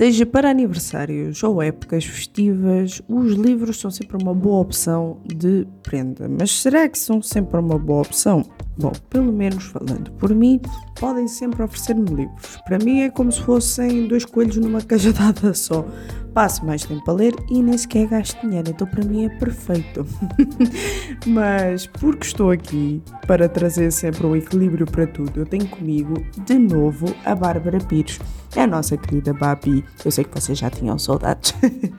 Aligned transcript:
Seja 0.00 0.24
para 0.24 0.48
aniversários 0.48 1.42
ou 1.42 1.60
épocas 1.60 2.06
festivas, 2.06 3.02
os 3.06 3.34
livros 3.34 3.78
são 3.78 3.90
sempre 3.90 4.16
uma 4.16 4.32
boa 4.32 4.62
opção 4.62 5.18
de 5.26 5.68
prenda. 5.82 6.26
Mas 6.26 6.52
será 6.52 6.88
que 6.88 6.98
são 6.98 7.20
sempre 7.20 7.60
uma 7.60 7.78
boa 7.78 8.00
opção? 8.00 8.42
Bom, 8.78 8.92
pelo 9.10 9.30
menos 9.30 9.64
falando 9.64 10.10
por 10.12 10.34
mim, 10.34 10.58
podem 10.98 11.28
sempre 11.28 11.62
oferecer-me 11.62 12.08
livros. 12.08 12.56
Para 12.64 12.78
mim 12.78 13.00
é 13.00 13.10
como 13.10 13.30
se 13.30 13.42
fossem 13.42 14.08
dois 14.08 14.24
coelhos 14.24 14.56
numa 14.56 14.80
cajadada 14.82 15.52
só. 15.52 15.86
Passo 16.34 16.64
mais 16.64 16.84
tempo 16.84 17.10
a 17.10 17.14
ler 17.14 17.34
e 17.50 17.62
nem 17.62 17.76
sequer 17.76 18.06
gasto 18.06 18.40
dinheiro, 18.40 18.70
então 18.70 18.86
para 18.86 19.04
mim 19.04 19.24
é 19.24 19.28
perfeito. 19.30 20.06
Mas 21.26 21.86
porque 21.86 22.26
estou 22.26 22.50
aqui 22.50 23.02
para 23.26 23.48
trazer 23.48 23.90
sempre 23.90 24.26
um 24.26 24.36
equilíbrio 24.36 24.86
para 24.86 25.06
tudo, 25.06 25.40
eu 25.40 25.46
tenho 25.46 25.66
comigo 25.66 26.14
de 26.44 26.54
novo 26.54 27.14
a 27.24 27.34
Bárbara 27.34 27.78
Pires, 27.78 28.18
a 28.56 28.66
nossa 28.66 28.96
querida 28.96 29.32
Babi. 29.34 29.84
Eu 30.04 30.10
sei 30.10 30.24
que 30.24 30.40
vocês 30.40 30.58
já 30.58 30.70
tinham 30.70 30.98
saudades, 30.98 31.52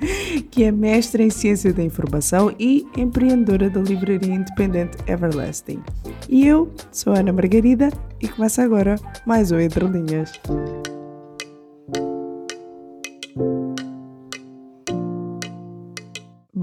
que 0.50 0.64
é 0.64 0.72
mestra 0.72 1.22
em 1.22 1.30
ciência 1.30 1.74
da 1.74 1.84
informação 1.84 2.54
e 2.58 2.88
empreendedora 2.98 3.70
da 3.70 3.82
livraria 3.82 4.34
independente 4.34 4.98
Everlasting. 5.08 5.84
E 6.30 6.48
eu 6.48 6.72
sou 6.92 7.14
Ana 7.14 7.34
Margarida 7.34 7.90
e 8.22 8.28
começa 8.28 8.64
agora 8.64 8.96
mais 9.26 9.52
um 9.52 9.60
Entre 9.60 9.86
Linhas. 9.86 10.32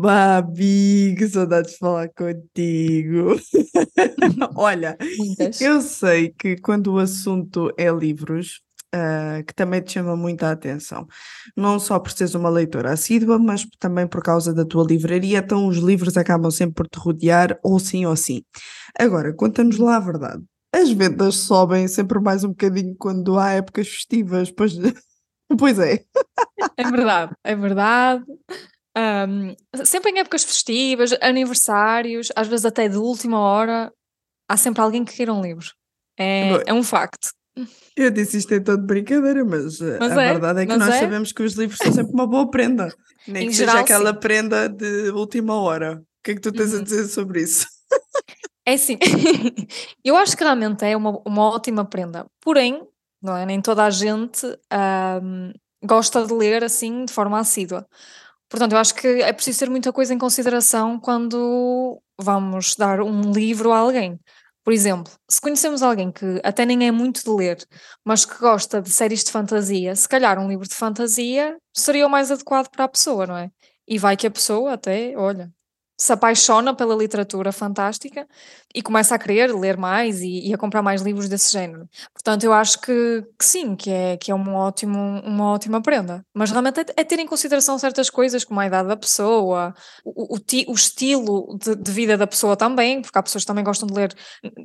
Babi, 0.01 1.17
que 1.19 1.27
saudade 1.27 1.71
de 1.73 1.77
falar 1.77 2.09
contigo. 2.11 3.35
Olha, 4.55 4.97
Muitas. 5.19 5.61
eu 5.61 5.81
sei 5.81 6.33
que 6.39 6.57
quando 6.57 6.93
o 6.95 6.99
assunto 7.01 7.73
é 7.77 7.91
livros, 7.91 8.61
uh, 8.95 9.45
que 9.45 9.53
também 9.53 9.83
te 9.83 9.95
chama 9.95 10.17
muita 10.17 10.53
atenção, 10.53 11.05
não 11.57 11.81
só 11.81 11.99
por 11.99 12.13
seres 12.13 12.37
uma 12.37 12.49
leitora 12.49 12.93
assídua, 12.93 13.41
mas 13.41 13.67
também 13.81 14.07
por 14.07 14.23
causa 14.23 14.55
da 14.55 14.65
tua 14.65 14.85
livraria, 14.85 15.39
então 15.39 15.67
os 15.67 15.79
livros 15.79 16.17
acabam 16.17 16.51
sempre 16.53 16.75
por 16.77 16.87
te 16.87 16.97
rodear, 16.97 17.59
ou 17.61 17.81
sim 17.81 18.07
ou 18.07 18.15
sim. 18.15 18.45
Agora, 18.97 19.35
conta-nos 19.35 19.79
lá 19.79 19.97
a 19.97 20.01
verdade. 20.01 20.45
As 20.73 20.93
vendas 20.93 21.35
sobem 21.39 21.89
sempre 21.89 22.21
mais 22.21 22.45
um 22.45 22.51
bocadinho 22.51 22.95
quando 22.97 23.37
há 23.37 23.51
épocas 23.51 23.89
festivas, 23.89 24.49
pois, 24.53 24.75
pois 25.59 25.77
é. 25.81 26.05
É 26.77 26.89
verdade, 26.89 27.33
é 27.43 27.57
verdade. 27.57 28.25
Um, 28.99 29.55
sempre 29.85 30.11
em 30.11 30.19
épocas 30.19 30.43
festivas, 30.43 31.15
aniversários, 31.21 32.33
às 32.35 32.49
vezes 32.49 32.65
até 32.65 32.89
de 32.89 32.97
última 32.97 33.39
hora, 33.39 33.93
há 34.49 34.57
sempre 34.57 34.83
alguém 34.83 35.05
que 35.05 35.15
queira 35.15 35.33
um 35.33 35.41
livro. 35.41 35.69
É, 36.19 36.71
é 36.71 36.75
um 36.75 36.83
facto. 36.83 37.29
Eu 37.97 38.11
disse 38.11 38.39
isto 38.39 38.53
em 38.55 38.63
todo 38.63 38.83
brincadeira, 38.83 39.45
mas, 39.45 39.81
eh, 39.81 39.99
mas 39.99 40.17
a 40.17 40.23
é, 40.23 40.33
verdade 40.33 40.63
é 40.63 40.67
que 40.67 40.77
nós 40.77 40.95
é. 40.95 41.01
sabemos 41.01 41.33
que 41.33 41.43
os 41.43 41.55
livros 41.55 41.79
são 41.79 41.93
sempre 41.93 42.13
uma 42.13 42.27
boa 42.27 42.51
prenda. 42.51 42.93
Nem 43.27 43.45
em 43.45 43.49
que 43.49 43.55
geral, 43.55 43.73
seja 43.73 43.85
aquela 43.85 44.13
sim. 44.13 44.21
prenda 44.21 44.69
de 44.69 45.11
última 45.11 45.61
hora. 45.61 46.01
O 46.01 46.23
que 46.23 46.33
é 46.33 46.35
que 46.35 46.41
tu 46.41 46.53
tens 46.53 46.73
uhum. 46.73 46.81
a 46.81 46.83
dizer 46.83 47.09
sobre 47.09 47.43
isso? 47.43 47.67
É 48.65 48.75
assim, 48.75 48.99
eu 50.05 50.17
acho 50.17 50.37
que 50.37 50.45
realmente 50.45 50.85
é 50.85 50.97
uma, 50.97 51.23
uma 51.27 51.49
ótima 51.49 51.85
prenda. 51.85 52.27
Porém, 52.41 52.83
não 53.23 53.37
é? 53.37 53.47
Nem 53.47 53.61
toda 53.61 53.85
a 53.85 53.91
gente 53.91 54.47
um, 54.47 55.53
gosta 55.85 56.27
de 56.27 56.33
ler 56.33 56.63
assim 56.63 57.05
de 57.05 57.13
forma 57.13 57.39
assídua. 57.39 57.87
Portanto, 58.49 58.73
eu 58.73 58.79
acho 58.79 58.95
que 58.95 59.07
é 59.07 59.33
preciso 59.33 59.61
ter 59.61 59.71
muita 59.71 59.93
coisa 59.93 60.15
em 60.15 60.19
consideração 60.19 60.99
quando 60.99 62.01
vamos 62.19 62.75
dar 62.77 63.01
um 63.03 63.33
livro 63.33 63.73
a 63.73 63.79
alguém. 63.79 64.19
Por 64.65 64.73
exemplo, 64.73 65.13
se 65.31 65.41
conhecemos 65.41 65.83
alguém 65.83 66.13
que 66.13 66.41
até 66.45 66.65
nem 66.67 66.87
é 66.87 66.91
muito 66.93 67.23
de 67.25 67.31
ler, 67.31 67.59
mas 68.05 68.25
que 68.25 68.39
gosta 68.39 68.83
de 68.83 68.91
séries 68.91 69.25
de 69.25 69.31
fantasia, 69.31 69.95
se 69.97 70.09
calhar 70.09 70.39
um 70.39 70.49
livro 70.49 70.69
de 70.69 70.75
fantasia 70.75 71.57
seria 71.75 72.07
o 72.07 72.11
mais 72.11 72.31
adequado 72.31 72.69
para 72.71 72.85
a 72.85 72.89
pessoa, 72.89 73.27
não 73.27 73.37
é? 73.37 73.51
E 73.87 73.99
vai 73.99 74.17
que 74.17 74.27
a 74.27 74.31
pessoa 74.31 74.75
até, 74.75 75.15
olha, 75.17 75.51
se 76.01 76.13
apaixona 76.13 76.73
pela 76.73 76.95
literatura 76.95 77.51
fantástica 77.51 78.27
e 78.73 78.81
começa 78.81 79.17
a 79.17 79.19
querer 79.19 79.53
ler 79.53 79.77
mais 79.77 80.21
e, 80.21 80.49
e, 80.49 80.55
a 80.55 80.59
comprar 80.59 80.81
mais 80.81 81.03
livros 81.03 81.29
desse 81.29 81.53
género. 81.53 81.89
Portanto, 82.15 82.45
eu 82.45 82.53
acho 82.53 82.81
que, 82.81 83.25
que 83.37 83.45
sim, 83.45 83.75
que 83.75 83.91
é, 83.91 84.17
que 84.17 84.31
é 84.31 84.35
um 84.35 84.55
ótimo, 84.55 84.97
uma 85.25 85.51
ótima 85.53 85.83
prenda. 85.83 86.25
Mas 86.33 86.53
realmente 86.53 86.81
é, 86.81 86.85
é, 86.99 87.05
ter 87.05 87.19
em 87.19 87.27
consideração 87.27 87.77
certas 87.79 88.09
coisas, 88.09 88.45
como 88.45 88.61
a 88.61 88.67
idade 88.67 88.87
da 88.87 88.97
pessoa, 88.97 89.75
o, 90.05 90.37
o, 90.37 90.39
o 90.69 90.73
estilo 90.73 91.59
de, 91.61 91.75
de, 91.75 91.91
vida 91.91 92.17
da 92.17 92.29
pessoa 92.29 92.57
também, 92.57 93.03
porque 93.03 93.19
há 93.19 93.23
pessoas 93.23 93.43
que 93.43 93.49
também 93.49 93.65
gostam 93.65 93.89
de 93.89 93.95
ler 93.95 94.15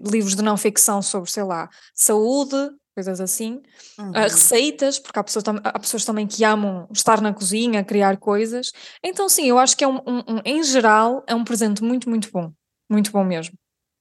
livros 0.06 0.36
de 0.36 0.44
não 0.44 0.56
ficção 0.56 1.02
sobre, 1.02 1.32
sei 1.32 1.44
lá, 1.44 1.68
saúde, 1.96 2.56
coisas 2.94 3.20
assim. 3.20 3.62
Uhum. 3.98 4.12
Uh, 4.12 4.14
receitas, 4.14 5.00
porque 5.00 5.20
há 5.20 5.24
pessoas, 5.24 5.44
há 5.48 5.80
pessoas 5.80 6.06
também 6.06 6.28
que 6.28 6.44
amam 6.44 6.88
estar 6.92 7.22
na 7.22 7.34
cozinha, 7.34 7.84
criar 7.84 8.18
coisas. 8.18 8.72
Então, 9.04 9.28
sim, 9.28 9.48
eu 9.48 9.58
acho 9.58 9.76
que 9.76 9.84
é 9.84 9.88
um, 9.88 9.98
um, 9.98 10.18
um, 10.28 10.42
em 10.46 10.64
geral, 10.64 11.24
é 11.28 11.36
um 11.36 11.44
presente 11.44 11.84
muito, 11.84 12.10
muito 12.10 12.30
bom. 12.32 12.52
Muito 12.90 13.12
bom 13.12 13.24
mesmo. 13.24 13.56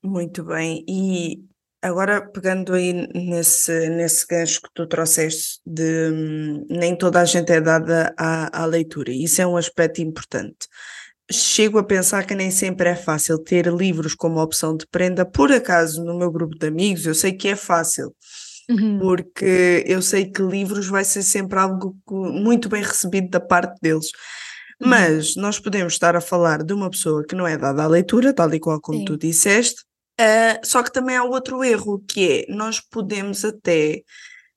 Muito 0.05 0.45
bem. 0.45 0.85
E 0.89 1.45
agora, 1.81 2.21
pegando 2.21 2.75
aí 2.75 2.93
nesse, 3.15 3.89
nesse 3.91 4.27
gancho 4.27 4.61
que 4.61 4.69
tu 4.75 4.87
trouxeste, 4.87 5.61
de 5.67 6.11
hum, 6.13 6.67
nem 6.69 6.97
toda 6.97 7.21
a 7.21 7.25
gente 7.25 7.51
é 7.53 7.61
dada 7.61 8.15
à, 8.19 8.63
à 8.63 8.67
leitura, 8.67 9.11
isso 9.11 9.41
é 9.41 9.47
um 9.47 9.57
aspecto 9.57 10.01
importante. 10.01 10.69
Chego 11.31 11.79
a 11.79 11.85
pensar 11.85 12.27
que 12.27 12.35
nem 12.35 12.51
sempre 12.51 12.91
é 12.91 12.97
fácil 12.97 13.39
ter 13.39 13.67
livros 13.69 14.15
como 14.15 14.43
opção 14.43 14.77
de 14.77 14.87
prenda. 14.87 15.25
Por 15.25 15.51
acaso, 15.51 16.05
no 16.05 16.19
meu 16.19 16.31
grupo 16.31 16.59
de 16.59 16.67
amigos, 16.67 17.07
eu 17.07 17.15
sei 17.15 17.33
que 17.33 17.49
é 17.49 17.57
fácil 17.57 18.15
Uhum. 18.73 18.99
porque 18.99 19.85
eu 19.87 20.01
sei 20.01 20.27
que 20.31 20.43
livros 20.43 20.87
vai 20.87 21.05
ser 21.05 21.23
sempre 21.23 21.59
algo 21.59 21.97
muito 22.09 22.69
bem 22.69 22.83
recebido 22.83 23.29
da 23.29 23.41
parte 23.41 23.79
deles. 23.81 24.07
Uhum. 24.81 24.89
Mas 24.89 25.37
nós 25.37 25.59
podemos 25.59 25.93
estar 25.93 26.17
a 26.17 26.21
falar 26.21 26.63
de 26.63 26.73
uma 26.73 26.91
pessoa 26.91 27.25
que 27.25 27.35
não 27.35 27.47
é 27.47 27.57
dada 27.57 27.85
à 27.85 27.87
leitura, 27.87 28.33
tal 28.33 28.53
e 28.55 28.61
qual 28.61 28.81
como 28.81 28.99
Sim. 28.99 29.05
tu 29.05 29.17
disseste, 29.17 29.83
uh, 30.21 30.59
só 30.65 30.83
que 30.83 30.93
também 30.93 31.17
há 31.17 31.25
outro 31.25 31.63
erro, 31.63 32.03
que 32.09 32.47
é 32.49 32.53
nós 32.53 32.81
podemos 32.81 33.45
até 33.45 34.03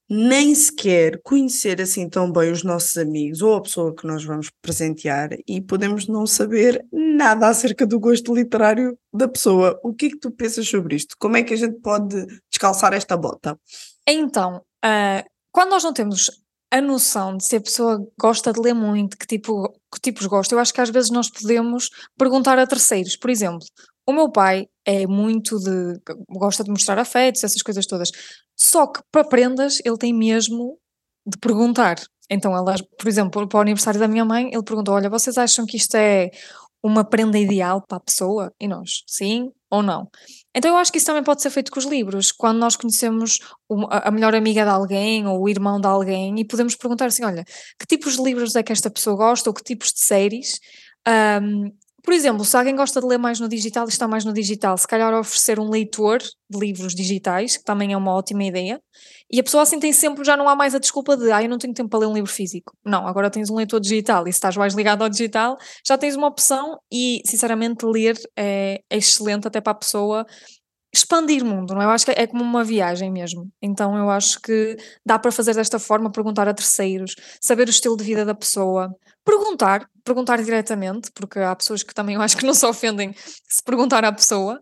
nem 0.09 0.53
sequer 0.53 1.19
conhecer 1.23 1.81
assim 1.81 2.07
tão 2.07 2.31
bem 2.31 2.51
os 2.51 2.63
nossos 2.63 2.95
amigos 2.95 3.41
ou 3.41 3.55
a 3.55 3.61
pessoa 3.61 3.95
que 3.95 4.05
nós 4.05 4.23
vamos 4.23 4.51
presentear 4.61 5.29
e 5.47 5.59
podemos 5.59 6.07
não 6.07 6.27
saber 6.27 6.85
nada 6.91 7.47
acerca 7.47 7.87
do 7.87 7.99
gosto 7.99 8.35
literário 8.35 8.97
da 9.11 9.27
pessoa. 9.27 9.79
O 9.83 9.93
que 9.93 10.05
é 10.07 10.09
que 10.09 10.19
tu 10.19 10.29
pensas 10.29 10.67
sobre 10.67 10.95
isto? 10.95 11.15
Como 11.17 11.37
é 11.37 11.43
que 11.43 11.55
a 11.55 11.57
gente 11.57 11.79
pode 11.81 12.23
descalçar 12.51 12.93
esta 12.93 13.17
bota? 13.17 13.59
Então, 14.07 14.61
uh, 14.85 15.29
quando 15.51 15.71
nós 15.71 15.83
não 15.83 15.93
temos 15.93 16.29
a 16.71 16.81
noção 16.81 17.37
de 17.37 17.45
se 17.45 17.55
a 17.55 17.61
pessoa 17.61 18.05
gosta 18.19 18.51
de 18.51 18.59
ler 18.59 18.73
muito, 18.73 19.17
que, 19.17 19.25
tipo, 19.25 19.69
que 19.93 20.01
tipos 20.01 20.25
gosta, 20.25 20.53
eu 20.53 20.59
acho 20.59 20.73
que 20.73 20.81
às 20.81 20.89
vezes 20.89 21.09
nós 21.09 21.29
podemos 21.29 21.89
perguntar 22.17 22.59
a 22.59 22.67
terceiros. 22.67 23.15
Por 23.15 23.29
exemplo, 23.29 23.65
o 24.07 24.13
meu 24.13 24.31
pai 24.31 24.67
é 24.85 25.07
muito 25.07 25.57
de. 25.59 25.99
gosta 26.29 26.63
de 26.63 26.69
mostrar 26.69 26.99
afetos, 26.99 27.43
essas 27.43 27.61
coisas 27.61 27.85
todas. 27.85 28.11
Só 28.55 28.87
que 28.87 29.01
para 29.11 29.23
prendas 29.23 29.79
ele 29.83 29.97
tem 29.97 30.13
mesmo 30.13 30.77
de 31.25 31.37
perguntar. 31.39 31.95
Então, 32.29 32.55
ela, 32.55 32.75
por 32.97 33.07
exemplo, 33.07 33.47
para 33.47 33.57
o 33.57 33.61
aniversário 33.61 33.99
da 33.99 34.07
minha 34.07 34.25
mãe, 34.25 34.49
ele 34.51 34.63
perguntou: 34.63 34.95
Olha, 34.95 35.09
vocês 35.09 35.37
acham 35.37 35.65
que 35.65 35.77
isto 35.77 35.95
é 35.95 36.29
uma 36.85 37.03
prenda 37.03 37.37
ideal 37.37 37.81
para 37.81 37.97
a 37.97 38.01
pessoa? 38.01 38.53
E 38.59 38.67
nós, 38.67 39.03
sim 39.07 39.49
ou 39.71 39.81
não? 39.81 40.07
Então 40.55 40.71
eu 40.71 40.77
acho 40.77 40.91
que 40.91 40.99
isso 40.99 41.07
também 41.07 41.23
pode 41.23 41.41
ser 41.41 41.49
feito 41.49 41.71
com 41.71 41.79
os 41.79 41.85
livros, 41.85 42.31
quando 42.31 42.59
nós 42.59 42.75
conhecemos 42.75 43.39
a 43.89 44.11
melhor 44.11 44.35
amiga 44.35 44.63
de 44.63 44.69
alguém 44.69 45.27
ou 45.27 45.41
o 45.41 45.49
irmão 45.49 45.81
de 45.81 45.87
alguém 45.87 46.39
e 46.39 46.45
podemos 46.45 46.75
perguntar 46.75 47.07
assim, 47.07 47.25
olha, 47.25 47.43
que 47.79 47.87
tipos 47.87 48.15
de 48.15 48.23
livros 48.23 48.55
é 48.55 48.61
que 48.61 48.71
esta 48.71 48.91
pessoa 48.91 49.15
gosta 49.15 49.49
ou 49.49 49.53
que 49.53 49.63
tipos 49.63 49.91
de 49.91 49.99
séries 49.99 50.59
um, 51.41 51.71
por 52.05 52.13
exemplo, 52.13 52.45
se 52.45 52.55
alguém 52.55 52.75
gosta 52.75 53.01
de 53.01 53.07
ler 53.07 53.17
mais 53.17 53.39
no 53.39 53.49
digital 53.49 53.85
e 53.85 53.89
está 53.89 54.07
mais 54.07 54.23
no 54.23 54.31
digital, 54.31 54.77
se 54.77 54.87
calhar 54.87 55.13
oferecer 55.13 55.59
um 55.59 55.69
leitor 55.69 56.19
de 56.19 56.59
livros 56.59 56.93
digitais, 56.93 57.57
que 57.57 57.63
também 57.63 57.93
é 57.93 57.97
uma 57.97 58.13
ótima 58.13 58.43
ideia, 58.43 58.79
e 59.29 59.39
a 59.39 59.43
pessoa 59.43 59.63
assim 59.63 59.79
tem 59.79 59.91
sempre, 59.91 60.23
já 60.23 60.37
não 60.37 60.47
há 60.47 60.55
mais 60.55 60.75
a 60.75 60.79
desculpa 60.79 61.17
de, 61.17 61.31
ah, 61.31 61.41
eu 61.41 61.49
não 61.49 61.57
tenho 61.57 61.73
tempo 61.73 61.89
para 61.89 61.99
ler 61.99 62.05
um 62.05 62.13
livro 62.13 62.31
físico. 62.31 62.77
Não, 62.85 63.07
agora 63.07 63.31
tens 63.31 63.49
um 63.49 63.55
leitor 63.55 63.79
digital 63.79 64.27
e 64.27 64.31
se 64.31 64.37
estás 64.37 64.55
mais 64.55 64.75
ligado 64.75 65.01
ao 65.01 65.09
digital, 65.09 65.57
já 65.85 65.97
tens 65.97 66.15
uma 66.15 66.27
opção 66.27 66.77
e, 66.91 67.21
sinceramente, 67.25 67.83
ler 67.85 68.15
é, 68.37 68.81
é 68.87 68.97
excelente 68.97 69.47
até 69.47 69.59
para 69.59 69.71
a 69.71 69.75
pessoa 69.75 70.25
expandir 70.97 71.43
o 71.43 71.45
mundo, 71.45 71.73
não 71.73 71.81
é? 71.81 71.85
Eu 71.85 71.89
acho 71.89 72.05
que 72.05 72.11
é 72.11 72.27
como 72.27 72.43
uma 72.43 72.63
viagem 72.63 73.11
mesmo. 73.11 73.49
Então 73.61 73.97
eu 73.97 74.09
acho 74.09 74.39
que 74.41 74.77
dá 75.05 75.19
para 75.19 75.31
fazer 75.31 75.53
desta 75.53 75.79
forma, 75.79 76.11
perguntar 76.11 76.47
a 76.47 76.53
terceiros, 76.53 77.15
saber 77.41 77.67
o 77.67 77.69
estilo 77.69 77.97
de 77.97 78.03
vida 78.03 78.25
da 78.25 78.33
pessoa, 78.33 78.89
perguntar, 79.23 79.89
perguntar 80.03 80.41
diretamente, 80.41 81.11
porque 81.13 81.39
há 81.39 81.55
pessoas 81.55 81.83
que 81.83 81.93
também 81.93 82.15
eu 82.15 82.21
acho 82.21 82.37
que 82.37 82.45
não 82.45 82.53
se 82.53 82.65
ofendem 82.65 83.13
se 83.15 83.63
perguntar 83.63 84.05
à 84.05 84.11
pessoa. 84.11 84.61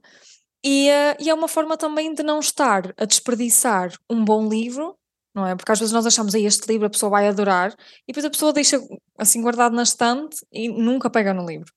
E, 0.65 0.89
uh, 0.89 1.15
e 1.19 1.29
é 1.29 1.33
uma 1.33 1.47
forma 1.47 1.77
também 1.77 2.13
de 2.13 2.23
não 2.23 2.39
estar 2.39 2.93
a 2.97 3.05
desperdiçar 3.05 3.91
um 4.09 4.23
bom 4.23 4.47
livro, 4.47 4.97
não 5.35 5.45
é? 5.45 5.55
Porque 5.55 5.71
às 5.71 5.79
vezes 5.79 5.93
nós 5.93 6.05
achamos, 6.05 6.33
aí 6.35 6.45
este 6.45 6.67
livro 6.67 6.87
a 6.87 6.89
pessoa 6.89 7.09
vai 7.09 7.27
adorar, 7.27 7.73
e 8.07 8.13
depois 8.13 8.25
a 8.25 8.29
pessoa 8.29 8.53
deixa 8.53 8.79
assim 9.17 9.41
guardado 9.41 9.75
na 9.75 9.83
estante 9.83 10.37
e 10.51 10.69
nunca 10.69 11.09
pega 11.09 11.33
no 11.33 11.45
livro. 11.45 11.71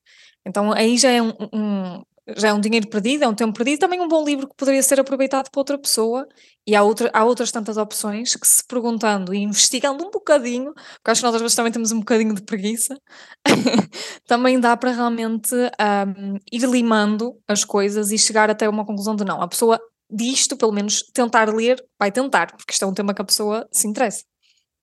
Então 0.45 0.71
aí 0.71 0.97
já 0.97 1.11
é 1.11 1.21
um, 1.21 1.33
um 1.53 2.03
já 2.35 2.49
é 2.49 2.53
um 2.53 2.59
dinheiro 2.59 2.87
perdido, 2.87 3.23
é 3.23 3.27
um 3.27 3.33
tempo 3.33 3.53
perdido, 3.53 3.79
também 3.79 4.01
um 4.01 4.07
bom 4.07 4.23
livro 4.25 4.47
que 4.47 4.55
poderia 4.55 4.83
ser 4.83 4.99
aproveitado 4.99 5.49
por 5.49 5.61
outra 5.61 5.77
pessoa. 5.77 6.27
E 6.65 6.75
há, 6.75 6.83
outra, 6.83 7.09
há 7.13 7.23
outras 7.23 7.49
tantas 7.51 7.77
opções 7.77 8.35
que, 8.35 8.45
se 8.45 8.61
perguntando 8.67 9.33
e 9.33 9.37
investigando 9.37 10.05
um 10.05 10.11
bocadinho, 10.11 10.73
porque 10.73 11.11
acho 11.11 11.21
que 11.21 11.25
nós 11.25 11.35
às 11.35 11.41
vezes 11.41 11.55
também 11.55 11.71
temos 11.71 11.93
um 11.93 11.99
bocadinho 11.99 12.35
de 12.35 12.41
preguiça, 12.41 12.97
também 14.27 14.59
dá 14.59 14.75
para 14.75 14.91
realmente 14.91 15.55
um, 15.55 16.37
ir 16.51 16.65
limando 16.65 17.39
as 17.47 17.63
coisas 17.63 18.11
e 18.11 18.17
chegar 18.17 18.49
até 18.49 18.67
uma 18.67 18.85
conclusão 18.85 19.15
de 19.15 19.23
não. 19.23 19.41
A 19.41 19.47
pessoa 19.47 19.79
disto, 20.11 20.57
pelo 20.57 20.73
menos 20.73 21.01
tentar 21.13 21.53
ler, 21.53 21.81
vai 21.97 22.11
tentar, 22.11 22.47
porque 22.57 22.73
isto 22.73 22.83
é 22.83 22.87
um 22.87 22.93
tema 22.93 23.13
que 23.13 23.21
a 23.21 23.25
pessoa 23.25 23.65
se 23.71 23.87
interessa. 23.87 24.23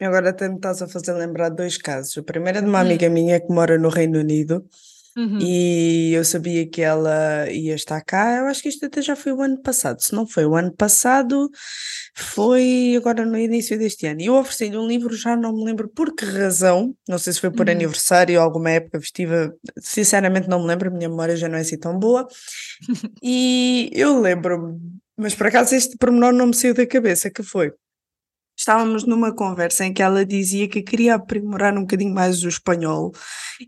Agora 0.01 0.31
até 0.31 0.49
me 0.49 0.57
estás 0.57 0.83
a 0.83 0.89
fazer 0.89 1.13
lembrar 1.13 1.51
dois 1.51 1.77
casos. 1.77 2.17
O 2.17 2.23
primeiro 2.23 2.59
é 2.59 2.61
de 2.63 2.67
uma 2.67 2.79
hum. 2.79 2.83
amiga 2.83 3.09
minha 3.09 3.41
que 3.41 3.53
mora 3.53 3.79
no 3.79 3.89
Reino 3.89 4.19
Unido 4.19 4.65
Uhum. 5.17 5.39
E 5.41 6.13
eu 6.13 6.25
sabia 6.25 6.69
que 6.69 6.83
ela 6.83 7.49
ia 7.51 7.75
estar 7.75 8.01
cá. 8.03 8.39
Eu 8.39 8.47
acho 8.47 8.63
que 8.63 8.69
isto 8.69 8.85
até 8.85 9.01
já 9.01 9.15
foi 9.15 9.33
o 9.33 9.41
ano 9.41 9.61
passado. 9.63 10.01
Se 10.01 10.13
não 10.13 10.27
foi 10.27 10.45
o 10.45 10.57
ano 10.57 10.73
passado, 10.73 11.49
foi 12.17 12.95
agora 12.97 13.25
no 13.25 13.39
início 13.39 13.79
deste 13.79 14.07
ano. 14.07 14.21
E 14.21 14.27
eu 14.27 14.35
ofereci-lhe 14.35 14.77
um 14.77 14.87
livro, 14.87 15.15
já 15.17 15.37
não 15.37 15.55
me 15.55 15.65
lembro 15.65 15.89
por 15.89 16.15
que 16.15 16.25
razão. 16.25 16.95
Não 17.09 17.19
sei 17.19 17.33
se 17.33 17.41
foi 17.41 17.51
por 17.51 17.67
uhum. 17.67 17.73
aniversário 17.73 18.39
ou 18.39 18.45
alguma 18.45 18.71
época 18.71 19.01
festiva. 19.01 19.55
Sinceramente, 19.79 20.49
não 20.49 20.61
me 20.61 20.67
lembro. 20.67 20.89
A 20.89 20.93
minha 20.93 21.09
memória 21.09 21.37
já 21.37 21.49
não 21.49 21.59
é 21.59 21.61
assim 21.61 21.79
tão 21.79 21.99
boa. 21.99 22.27
e 23.23 23.91
eu 23.93 24.21
lembro-me, 24.21 24.81
mas 25.17 25.35
por 25.35 25.47
acaso 25.47 25.75
este 25.75 25.97
pormenor 25.97 26.33
não 26.33 26.49
me 26.49 26.55
saiu 26.55 26.75
da 26.75 26.87
cabeça, 26.87 27.31
que 27.31 27.43
foi 27.43 27.73
estávamos 28.57 29.05
numa 29.05 29.35
conversa 29.35 29.85
em 29.85 29.93
que 29.93 30.03
ela 30.03 30.25
dizia 30.25 30.69
que 30.69 30.83
queria 30.83 31.15
aprimorar 31.15 31.77
um 31.77 31.83
bocadinho 31.83 32.15
mais 32.15 32.43
o 32.43 32.49
espanhol 32.49 33.13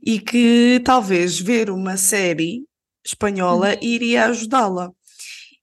e 0.05 0.19
que 0.21 0.81
talvez 0.85 1.39
ver 1.39 1.71
uma 1.71 1.97
série 1.97 2.65
espanhola 3.05 3.71
uhum. 3.71 3.79
iria 3.83 4.27
ajudá-la. 4.27 4.91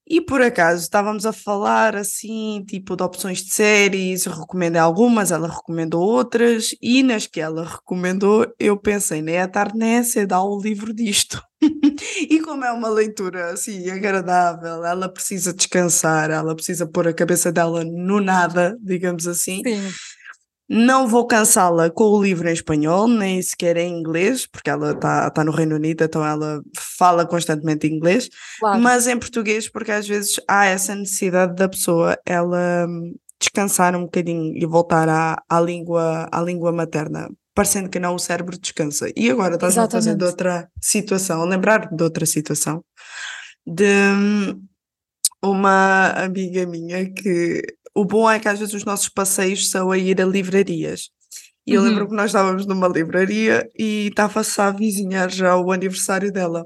E 0.07 0.19
por 0.19 0.41
acaso 0.41 0.81
estávamos 0.81 1.25
a 1.25 1.31
falar 1.31 1.95
assim, 1.95 2.63
tipo 2.67 2.95
de 2.95 3.03
opções 3.03 3.41
de 3.41 3.53
séries, 3.53 4.25
recomendei 4.25 4.81
algumas, 4.81 5.31
ela 5.31 5.47
recomendou 5.47 6.01
outras, 6.01 6.75
e 6.81 7.01
nas 7.01 7.25
que 7.25 7.39
ela 7.39 7.63
recomendou, 7.65 8.45
eu 8.59 8.77
pensei, 8.77 9.21
nem 9.21 9.39
a 9.39 9.47
tarde 9.47 9.77
nem 9.77 9.99
a 9.99 10.03
cedo, 10.03 10.35
o 10.35 10.59
livro 10.61 10.93
disto. 10.93 11.41
e 12.29 12.41
como 12.41 12.65
é 12.65 12.71
uma 12.73 12.89
leitura 12.89 13.51
assim 13.51 13.89
agradável, 13.89 14.83
ela 14.85 15.07
precisa 15.07 15.53
descansar, 15.53 16.29
ela 16.29 16.53
precisa 16.53 16.85
pôr 16.85 17.07
a 17.07 17.13
cabeça 17.13 17.49
dela 17.49 17.85
no 17.85 18.19
nada, 18.19 18.77
digamos 18.81 19.25
assim. 19.25 19.61
Sim. 19.65 19.89
Não 20.69 21.07
vou 21.07 21.27
cansá-la 21.27 21.89
com 21.89 22.05
o 22.05 22.23
livro 22.23 22.47
em 22.47 22.53
espanhol, 22.53 23.07
nem 23.07 23.41
sequer 23.41 23.75
em 23.77 23.99
inglês, 23.99 24.47
porque 24.47 24.69
ela 24.69 24.91
está 24.91 25.29
tá 25.29 25.43
no 25.43 25.51
Reino 25.51 25.75
Unido, 25.75 26.03
então 26.03 26.25
ela 26.25 26.61
fala 26.97 27.25
constantemente 27.25 27.85
inglês, 27.85 28.29
claro. 28.59 28.79
mas 28.79 29.05
em 29.05 29.17
português, 29.19 29.67
porque 29.69 29.91
às 29.91 30.07
vezes 30.07 30.39
há 30.47 30.65
essa 30.65 30.95
necessidade 30.95 31.55
da 31.55 31.67
pessoa 31.67 32.17
ela 32.25 32.85
hum, 32.87 33.13
descansar 33.39 33.95
um 33.95 34.03
bocadinho 34.03 34.55
e 34.55 34.65
voltar 34.65 35.09
à, 35.09 35.43
à, 35.49 35.59
língua, 35.59 36.29
à 36.31 36.41
língua 36.41 36.71
materna, 36.71 37.29
parecendo 37.53 37.89
que 37.89 37.99
não 37.99 38.15
o 38.15 38.19
cérebro 38.19 38.57
descansa. 38.57 39.11
E 39.17 39.29
agora 39.29 39.55
estás 39.55 39.77
a 39.77 39.89
fazer 39.89 40.15
de 40.15 40.23
outra 40.23 40.69
situação, 40.81 41.43
lembrar 41.43 41.93
de 41.93 42.03
outra 42.03 42.25
situação, 42.25 42.83
de 43.67 43.85
hum, 43.85 44.63
uma 45.43 46.07
amiga 46.11 46.65
minha 46.65 47.11
que 47.11 47.61
o 47.95 48.05
bom 48.05 48.29
é 48.29 48.39
que 48.39 48.47
às 48.47 48.59
vezes 48.59 48.73
os 48.73 48.85
nossos 48.85 49.09
passeios 49.09 49.69
são 49.69 49.91
a 49.91 49.97
ir 49.97 50.21
a 50.21 50.25
livrarias. 50.25 51.09
E 51.65 51.73
eu 51.73 51.81
uhum. 51.81 51.87
lembro 51.87 52.07
que 52.09 52.15
nós 52.15 52.27
estávamos 52.27 52.65
numa 52.65 52.87
livraria 52.87 53.69
e 53.77 54.07
estava-se 54.07 54.59
a 54.59 54.67
avizinhar 54.67 55.29
já 55.29 55.55
o 55.57 55.71
aniversário 55.71 56.31
dela. 56.31 56.65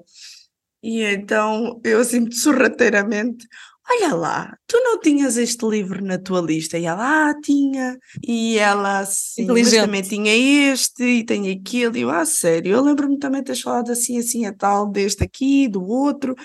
E 0.81 1.01
então 1.03 1.79
eu 1.83 1.99
assim, 1.99 2.31
sorrateiramente, 2.31 3.45
olha 3.89 4.15
lá, 4.15 4.57
tu 4.67 4.77
não 4.81 4.99
tinhas 4.99 5.37
este 5.37 5.65
livro 5.65 6.03
na 6.03 6.17
tua 6.17 6.41
lista? 6.41 6.77
E 6.77 6.85
ela, 6.85 7.29
ah, 7.29 7.33
tinha. 7.41 7.97
E 8.25 8.57
ela, 8.57 8.99
assim, 8.99 9.45
também 9.45 10.01
tinha 10.01 10.71
este 10.71 11.03
e 11.03 11.25
tem 11.25 11.51
aquele. 11.51 11.99
E 11.99 12.01
eu, 12.01 12.09
ah, 12.09 12.25
sério, 12.25 12.73
eu 12.73 12.81
lembro-me 12.81 13.17
também 13.17 13.41
de 13.41 13.53
ter 13.53 13.61
falado 13.61 13.91
assim, 13.91 14.17
assim, 14.17 14.45
a 14.45 14.53
tal, 14.53 14.89
deste 14.89 15.23
aqui, 15.23 15.67
do 15.67 15.83
outro. 15.85 16.35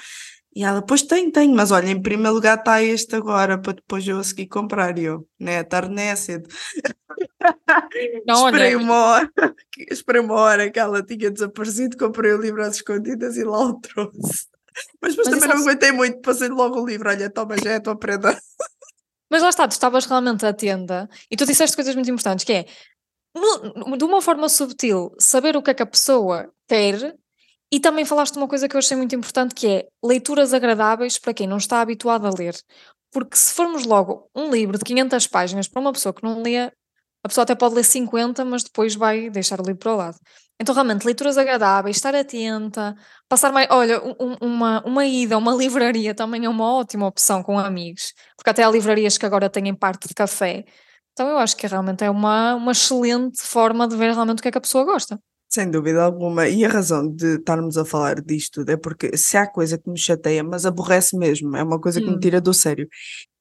E 0.54 0.64
ela, 0.64 0.82
pois 0.82 1.02
tem, 1.02 1.30
tem, 1.30 1.52
mas 1.52 1.70
olha, 1.70 1.88
em 1.88 2.00
primeiro 2.00 2.34
lugar 2.34 2.58
está 2.58 2.82
este 2.82 3.16
agora, 3.16 3.58
para 3.58 3.72
depois 3.72 4.06
eu 4.06 4.18
a 4.18 4.24
seguir 4.24 4.48
comprar. 4.48 4.98
E 4.98 5.04
eu, 5.04 5.26
né, 5.40 5.64
tarde 5.64 5.94
nem 5.94 6.08
é 6.08 6.16
cedo. 6.16 6.48
Não, 8.26 8.46
esperei, 8.46 8.74
olha... 8.76 8.84
uma 8.84 8.96
hora, 8.96 9.32
esperei 9.90 10.20
uma 10.20 10.34
hora 10.34 10.70
que 10.70 10.78
ela 10.78 11.02
tinha 11.02 11.30
desaparecido, 11.30 11.96
comprei 11.96 12.32
o 12.32 12.40
livro 12.40 12.62
às 12.62 12.76
escondidas 12.76 13.36
e 13.36 13.44
lá 13.44 13.58
o 13.66 13.80
trouxe. 13.80 14.46
Mas, 15.00 15.16
mas 15.16 15.28
também 15.28 15.48
não 15.48 15.62
aguentei 15.62 15.92
muito, 15.92 16.20
passei 16.20 16.48
logo 16.48 16.80
o 16.80 16.86
livro, 16.86 17.08
olha, 17.08 17.28
toma, 17.30 17.56
já 17.62 17.72
é 17.72 17.76
a 17.76 17.80
tua 17.80 17.96
prenda. 17.96 18.38
Mas 19.30 19.42
lá 19.42 19.48
está, 19.48 19.66
tu 19.66 19.70
estavas 19.70 20.04
realmente 20.04 20.44
atenta 20.44 21.08
e 21.30 21.36
tu 21.36 21.46
disseste 21.46 21.74
coisas 21.74 21.94
muito 21.94 22.10
importantes, 22.10 22.44
que 22.44 22.52
é, 22.52 22.66
de 23.96 24.04
uma 24.04 24.20
forma 24.20 24.46
subtil, 24.46 25.14
saber 25.18 25.56
o 25.56 25.62
que 25.62 25.70
é 25.70 25.74
que 25.74 25.82
a 25.82 25.86
pessoa 25.86 26.52
quer 26.68 27.16
e 27.72 27.80
também 27.80 28.04
falaste 28.04 28.36
uma 28.36 28.46
coisa 28.46 28.68
que 28.68 28.76
eu 28.76 28.78
achei 28.78 28.96
muito 28.96 29.14
importante, 29.16 29.54
que 29.54 29.66
é 29.66 29.88
leituras 30.04 30.52
agradáveis 30.52 31.18
para 31.18 31.32
quem 31.32 31.46
não 31.46 31.56
está 31.56 31.80
habituado 31.80 32.26
a 32.26 32.30
ler. 32.30 32.54
Porque 33.10 33.34
se 33.34 33.54
formos 33.54 33.86
logo 33.86 34.28
um 34.36 34.50
livro 34.50 34.76
de 34.76 34.84
500 34.84 35.26
páginas 35.26 35.68
para 35.68 35.80
uma 35.80 35.92
pessoa 35.92 36.12
que 36.12 36.22
não 36.22 36.42
lê, 36.42 36.58
a 37.24 37.28
pessoa 37.28 37.44
até 37.44 37.54
pode 37.54 37.74
ler 37.74 37.84
50, 37.84 38.44
mas 38.44 38.62
depois 38.62 38.94
vai 38.94 39.30
deixar 39.30 39.58
o 39.58 39.64
livro 39.64 39.78
para 39.78 39.92
o 39.94 39.96
lado. 39.96 40.18
Então, 40.60 40.74
realmente, 40.74 41.04
leituras 41.04 41.38
agradáveis, 41.38 41.96
estar 41.96 42.14
atenta, 42.14 42.94
passar 43.28 43.52
mais. 43.52 43.68
Olha, 43.70 44.02
um, 44.20 44.36
uma, 44.42 44.82
uma 44.84 45.06
ida 45.06 45.34
a 45.34 45.38
uma 45.38 45.52
livraria 45.56 46.14
também 46.14 46.44
é 46.44 46.48
uma 46.48 46.74
ótima 46.74 47.06
opção 47.06 47.42
com 47.42 47.58
amigos, 47.58 48.12
porque 48.36 48.50
até 48.50 48.62
há 48.64 48.70
livrarias 48.70 49.16
que 49.16 49.24
agora 49.26 49.48
têm 49.48 49.74
parte 49.74 50.06
de 50.08 50.14
café. 50.14 50.64
Então, 51.12 51.28
eu 51.28 51.38
acho 51.38 51.56
que 51.56 51.66
realmente 51.66 52.04
é 52.04 52.10
uma, 52.10 52.54
uma 52.54 52.72
excelente 52.72 53.42
forma 53.42 53.88
de 53.88 53.96
ver 53.96 54.12
realmente 54.12 54.40
o 54.40 54.42
que 54.42 54.48
é 54.48 54.52
que 54.52 54.58
a 54.58 54.60
pessoa 54.60 54.84
gosta. 54.84 55.18
Sem 55.52 55.70
dúvida 55.70 56.02
alguma. 56.02 56.48
E 56.48 56.64
a 56.64 56.68
razão 56.68 57.06
de 57.06 57.34
estarmos 57.34 57.76
a 57.76 57.84
falar 57.84 58.22
disto 58.22 58.60
tudo 58.60 58.70
é 58.70 58.76
porque 58.76 59.18
se 59.18 59.36
há 59.36 59.46
coisa 59.46 59.76
que 59.76 59.90
me 59.90 59.98
chateia, 59.98 60.42
mas 60.42 60.64
aborrece 60.64 61.14
mesmo, 61.14 61.54
é 61.54 61.62
uma 61.62 61.78
coisa 61.78 62.00
que 62.00 62.06
me 62.06 62.14
hum. 62.14 62.18
tira 62.18 62.40
do 62.40 62.54
sério, 62.54 62.88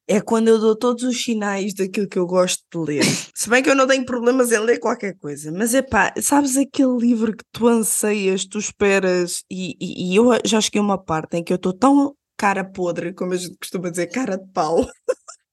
é 0.06 0.20
quando 0.20 0.48
eu 0.48 0.58
dou 0.58 0.76
todos 0.76 1.04
os 1.04 1.22
sinais 1.22 1.72
daquilo 1.72 2.06
que 2.06 2.18
eu 2.18 2.26
gosto 2.26 2.62
de 2.70 2.78
ler. 2.78 3.04
se 3.34 3.48
bem 3.48 3.62
que 3.62 3.70
eu 3.70 3.74
não 3.74 3.86
tenho 3.86 4.04
problemas 4.04 4.52
em 4.52 4.58
ler 4.58 4.78
qualquer 4.78 5.16
coisa, 5.16 5.50
mas 5.52 5.74
é 5.74 5.80
pá, 5.80 6.12
sabes 6.20 6.54
aquele 6.58 6.98
livro 6.98 7.34
que 7.34 7.44
tu 7.50 7.66
anseias, 7.66 8.44
tu 8.44 8.58
esperas, 8.58 9.42
e, 9.50 9.74
e, 9.80 10.12
e 10.12 10.16
eu 10.16 10.32
já 10.44 10.60
cheguei 10.60 10.82
a 10.82 10.84
uma 10.84 11.02
parte 11.02 11.38
em 11.38 11.42
que 11.42 11.50
eu 11.52 11.56
estou 11.56 11.72
tão 11.72 12.14
cara 12.36 12.62
podre, 12.62 13.14
como 13.14 13.32
a 13.32 13.36
gente 13.36 13.56
costuma 13.56 13.88
dizer, 13.88 14.08
cara 14.08 14.36
de 14.36 14.46
pau. 14.52 14.86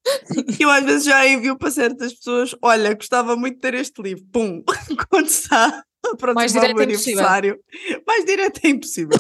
eu 0.59 0.69
às 0.69 0.83
vezes 0.83 1.06
já 1.06 1.25
envio 1.25 1.57
para 1.57 1.71
certas 1.71 2.13
pessoas: 2.13 2.54
olha, 2.61 2.94
gostava 2.95 3.37
muito 3.37 3.56
de 3.56 3.61
ter 3.61 3.75
este 3.75 4.01
livro. 4.01 4.25
Pum, 4.30 4.61
quando 5.09 5.28
está 5.28 5.83
mais 6.35 6.54
direto 6.54 6.78
o 6.78 6.80
é 6.80 6.83
aniversário. 6.83 7.59
Mais 8.06 8.25
direto 8.25 8.61
é 8.63 8.69
impossível. 8.69 9.18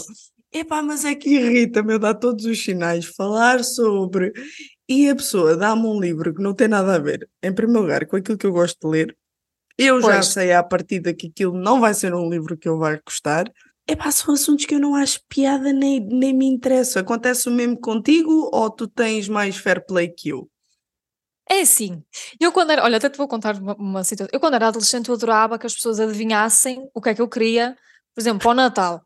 Epá, 0.51 0.81
mas 0.81 1.05
é 1.05 1.13
que 1.13 1.29
irrita-me, 1.29 1.93
eu 1.93 1.99
dar 1.99 2.15
todos 2.15 2.45
os 2.45 2.63
sinais, 2.63 3.05
falar 3.05 3.63
sobre. 3.63 4.33
E 4.87 5.07
a 5.07 5.15
pessoa 5.15 5.55
dá-me 5.55 5.85
um 5.85 5.99
livro 5.99 6.33
que 6.33 6.41
não 6.41 6.53
tem 6.53 6.67
nada 6.67 6.95
a 6.95 6.99
ver, 6.99 7.29
em 7.43 7.53
primeiro 7.53 7.81
lugar, 7.81 8.07
com 8.07 8.15
aquilo 8.15 8.37
que 8.37 8.47
eu 8.47 8.51
gosto 8.51 8.79
de 8.81 8.87
ler. 8.87 9.17
Eu 9.77 10.01
pois. 10.01 10.15
já 10.15 10.21
sei 10.23 10.51
à 10.51 10.63
partida 10.63 11.13
que 11.13 11.27
aquilo 11.27 11.57
não 11.57 11.79
vai 11.79 11.93
ser 11.93 12.13
um 12.13 12.29
livro 12.29 12.57
que 12.57 12.67
eu 12.67 12.77
vai 12.77 12.99
gostar. 13.05 13.51
Epá, 13.87 14.11
são 14.11 14.33
assuntos 14.33 14.65
que 14.65 14.75
eu 14.75 14.79
não 14.79 14.95
acho 14.95 15.21
piada 15.29 15.71
nem, 15.71 15.99
nem 15.99 16.33
me 16.33 16.45
interessa. 16.45 16.99
Acontece 16.99 17.47
o 17.47 17.51
mesmo 17.51 17.79
contigo 17.79 18.49
ou 18.51 18.69
tu 18.69 18.87
tens 18.87 19.29
mais 19.29 19.55
fair 19.55 19.85
play 19.85 20.09
que 20.09 20.29
eu? 20.29 20.49
É 21.51 21.61
assim, 21.61 22.03
eu 22.39 22.51
quando 22.51 22.71
era, 22.71 22.83
olha, 22.83 22.97
até 22.97 23.09
te 23.09 23.17
vou 23.17 23.27
contar 23.27 23.55
uma, 23.55 23.73
uma 23.75 24.03
situação. 24.03 24.29
Eu 24.31 24.39
quando 24.39 24.53
era 24.53 24.67
adolescente 24.67 25.09
eu 25.09 25.15
adorava 25.15 25.57
que 25.57 25.65
as 25.65 25.73
pessoas 25.73 25.99
adivinhassem 25.99 26.87
o 26.93 27.01
que 27.01 27.09
é 27.09 27.15
que 27.15 27.21
eu 27.21 27.27
queria, 27.27 27.75
por 28.13 28.21
exemplo, 28.21 28.39
para 28.39 28.51
o 28.51 28.53
Natal. 28.53 29.01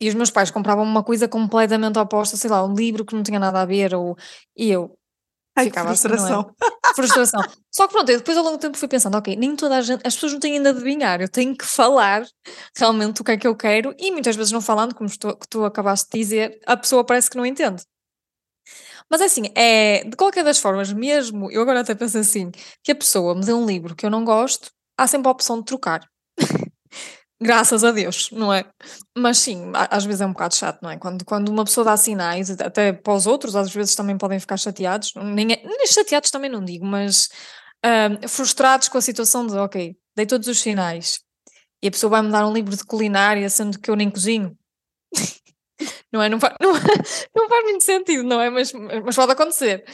E 0.00 0.08
os 0.08 0.14
meus 0.14 0.30
pais 0.30 0.50
compravam 0.50 0.84
uma 0.84 1.04
coisa 1.04 1.28
completamente 1.28 1.98
oposta, 1.98 2.36
sei 2.36 2.50
lá, 2.50 2.64
um 2.64 2.74
livro 2.74 3.04
que 3.04 3.14
não 3.14 3.22
tinha 3.22 3.38
nada 3.38 3.62
a 3.62 3.64
ver, 3.64 3.94
ou, 3.94 4.16
e 4.56 4.68
eu 4.70 4.98
Ai, 5.56 5.66
ficava 5.66 5.88
frustração. 5.88 6.40
Assim, 6.40 6.50
é? 6.90 6.94
Frustração. 6.94 7.42
Só 7.70 7.86
que 7.86 7.92
pronto, 7.92 8.10
eu 8.10 8.18
depois 8.18 8.36
ao 8.36 8.44
longo 8.44 8.56
do 8.56 8.60
tempo 8.60 8.76
fui 8.76 8.88
pensando, 8.88 9.16
ok, 9.16 9.36
nem 9.36 9.54
toda 9.54 9.76
a 9.76 9.80
gente, 9.80 10.04
as 10.04 10.14
pessoas 10.14 10.32
não 10.32 10.40
têm 10.40 10.54
ainda 10.54 10.70
a 10.70 10.72
adivinhar, 10.72 11.20
eu 11.20 11.28
tenho 11.28 11.56
que 11.56 11.64
falar 11.64 12.26
realmente 12.76 13.20
o 13.20 13.24
que 13.24 13.32
é 13.32 13.36
que 13.36 13.46
eu 13.46 13.56
quero, 13.56 13.94
e 13.98 14.10
muitas 14.10 14.34
vezes 14.34 14.52
não 14.52 14.60
falando, 14.60 14.94
como 14.94 15.08
tu, 15.16 15.36
que 15.36 15.48
tu 15.48 15.64
acabaste 15.64 16.10
de 16.10 16.18
dizer, 16.18 16.60
a 16.66 16.76
pessoa 16.76 17.04
parece 17.04 17.30
que 17.30 17.36
não 17.36 17.46
entende. 17.46 17.84
Mas 19.10 19.20
é 19.20 19.24
assim, 19.24 19.42
é, 19.54 20.04
de 20.04 20.16
qualquer 20.16 20.44
das 20.44 20.58
formas, 20.58 20.92
mesmo, 20.92 21.50
eu 21.50 21.62
agora 21.62 21.80
até 21.80 21.94
penso 21.94 22.18
assim, 22.18 22.50
que 22.82 22.92
a 22.92 22.94
pessoa 22.94 23.34
me 23.34 23.44
dê 23.44 23.52
um 23.52 23.66
livro 23.66 23.94
que 23.94 24.04
eu 24.04 24.10
não 24.10 24.24
gosto, 24.24 24.70
há 24.98 25.06
sempre 25.06 25.28
a 25.28 25.30
opção 25.30 25.58
de 25.58 25.64
trocar. 25.66 26.08
Graças 27.40 27.84
a 27.84 27.90
Deus, 27.90 28.30
não 28.32 28.52
é? 28.52 28.64
Mas 29.16 29.38
sim, 29.38 29.70
às 29.74 30.04
vezes 30.04 30.20
é 30.20 30.26
um 30.26 30.32
bocado 30.32 30.54
chato, 30.54 30.80
não 30.82 30.90
é? 30.90 30.96
Quando, 30.96 31.24
quando 31.24 31.48
uma 31.48 31.64
pessoa 31.64 31.84
dá 31.84 31.96
sinais, 31.96 32.50
até 32.50 32.92
para 32.92 33.12
os 33.12 33.26
outros, 33.26 33.54
às 33.56 33.72
vezes 33.72 33.94
também 33.94 34.16
podem 34.16 34.40
ficar 34.40 34.56
chateados, 34.56 35.12
nem, 35.16 35.52
é, 35.52 35.62
nem 35.64 35.86
chateados 35.86 36.30
também 36.30 36.50
não 36.50 36.64
digo, 36.64 36.86
mas 36.86 37.28
uh, 37.84 38.28
frustrados 38.28 38.88
com 38.88 38.96
a 38.98 39.02
situação 39.02 39.46
de, 39.46 39.56
ok, 39.56 39.96
dei 40.16 40.26
todos 40.26 40.48
os 40.48 40.60
sinais 40.60 41.20
e 41.82 41.88
a 41.88 41.90
pessoa 41.90 42.10
vai 42.10 42.22
me 42.22 42.30
dar 42.30 42.46
um 42.48 42.52
livro 42.52 42.74
de 42.74 42.82
culinária, 42.82 43.48
sendo 43.50 43.78
que 43.78 43.90
eu 43.90 43.96
nem 43.96 44.10
cozinho. 44.10 44.56
não 46.14 46.22
é? 46.22 46.28
Não 46.28 46.38
faz, 46.38 46.54
não, 46.62 46.72
não 46.72 47.48
faz 47.48 47.64
muito 47.64 47.84
sentido, 47.84 48.22
não 48.22 48.40
é? 48.40 48.48
Mas, 48.48 48.72
mas 48.72 49.16
pode 49.16 49.32
acontecer. 49.32 49.84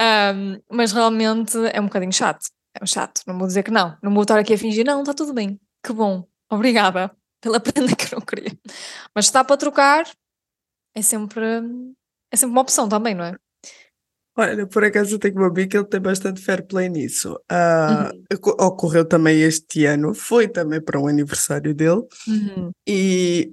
Um, 0.00 0.60
mas 0.70 0.92
realmente 0.92 1.58
é 1.72 1.80
um 1.80 1.86
bocadinho 1.86 2.12
chato. 2.12 2.46
É 2.78 2.82
um 2.82 2.86
chato, 2.86 3.22
não 3.26 3.36
vou 3.36 3.48
dizer 3.48 3.64
que 3.64 3.70
não. 3.70 3.96
Não 4.02 4.14
vou 4.14 4.22
estar 4.22 4.38
aqui 4.38 4.54
a 4.54 4.58
fingir, 4.58 4.86
não, 4.86 5.00
está 5.00 5.12
tudo 5.12 5.34
bem. 5.34 5.60
Que 5.84 5.92
bom, 5.92 6.24
obrigada 6.50 7.10
pela 7.40 7.58
prenda 7.60 7.96
que 7.96 8.14
eu 8.14 8.18
não 8.18 8.24
queria. 8.24 8.56
Mas 9.14 9.26
se 9.26 9.30
está 9.30 9.42
para 9.42 9.56
trocar, 9.56 10.08
é 10.94 11.02
sempre, 11.02 11.44
é 12.30 12.36
sempre 12.36 12.52
uma 12.52 12.60
opção 12.60 12.88
também, 12.88 13.14
não 13.14 13.24
é? 13.24 13.34
Olha, 14.38 14.66
por 14.66 14.84
acaso 14.84 15.14
eu 15.14 15.18
tenho 15.18 15.36
uma 15.36 15.46
amiga 15.46 15.66
que 15.66 15.76
ele 15.78 15.86
tem 15.86 16.00
bastante 16.00 16.42
fair 16.42 16.66
play 16.66 16.90
nisso. 16.90 17.32
Uh, 17.50 18.34
uhum. 18.34 18.66
Ocorreu 18.66 19.04
também 19.04 19.40
este 19.40 19.86
ano, 19.86 20.12
foi 20.12 20.46
também 20.46 20.78
para 20.80 21.00
um 21.00 21.06
aniversário 21.08 21.74
dele, 21.74 22.02
uhum. 22.28 22.70
e 22.86 23.50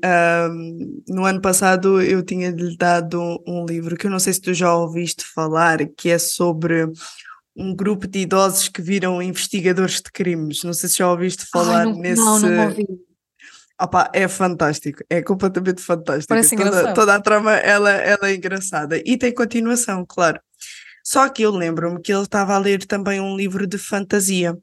um, 0.52 1.02
no 1.08 1.26
ano 1.26 1.40
passado 1.40 2.02
eu 2.02 2.22
tinha-lhe 2.22 2.76
dado 2.78 3.42
um 3.48 3.66
livro 3.66 3.96
que 3.96 4.08
eu 4.08 4.12
não 4.12 4.20
sei 4.20 4.34
se 4.34 4.42
tu 4.42 4.54
já 4.54 4.76
ouviste 4.76 5.24
falar, 5.24 5.80
que 5.98 6.10
é 6.10 6.18
sobre 6.18 6.86
um 7.56 7.74
grupo 7.74 8.06
de 8.06 8.20
idosos 8.20 8.68
que 8.68 8.82
viram 8.82 9.22
investigadores 9.22 10.02
de 10.02 10.12
crimes. 10.12 10.64
Não 10.64 10.74
sei 10.74 10.90
se 10.90 10.98
já 10.98 11.10
ouviste 11.10 11.46
falar 11.50 11.82
Ai, 11.82 11.86
não, 11.86 12.00
nesse. 12.00 12.22
Não, 12.22 12.40
não 12.40 12.66
ouvi. 12.66 12.86
Opa, 13.82 14.10
é 14.14 14.28
fantástico, 14.28 15.04
é 15.10 15.22
completamente 15.22 15.82
fantástico. 15.82 16.28
Parece 16.30 16.56
toda, 16.56 16.94
toda 16.94 17.16
a 17.16 17.22
trama 17.22 17.54
ela, 17.54 17.92
ela 17.92 18.30
é 18.30 18.36
engraçada 18.36 19.02
e 19.04 19.18
tem 19.18 19.34
continuação, 19.34 20.06
claro. 20.08 20.40
Só 21.04 21.28
que 21.28 21.42
eu 21.42 21.52
lembro-me 21.52 22.02
que 22.02 22.14
ele 22.14 22.24
estava 22.24 22.56
a 22.56 22.58
ler 22.58 22.86
também 22.86 23.20
um 23.20 23.36
livro 23.36 23.68
de 23.68 23.78
fantasia. 23.78 24.58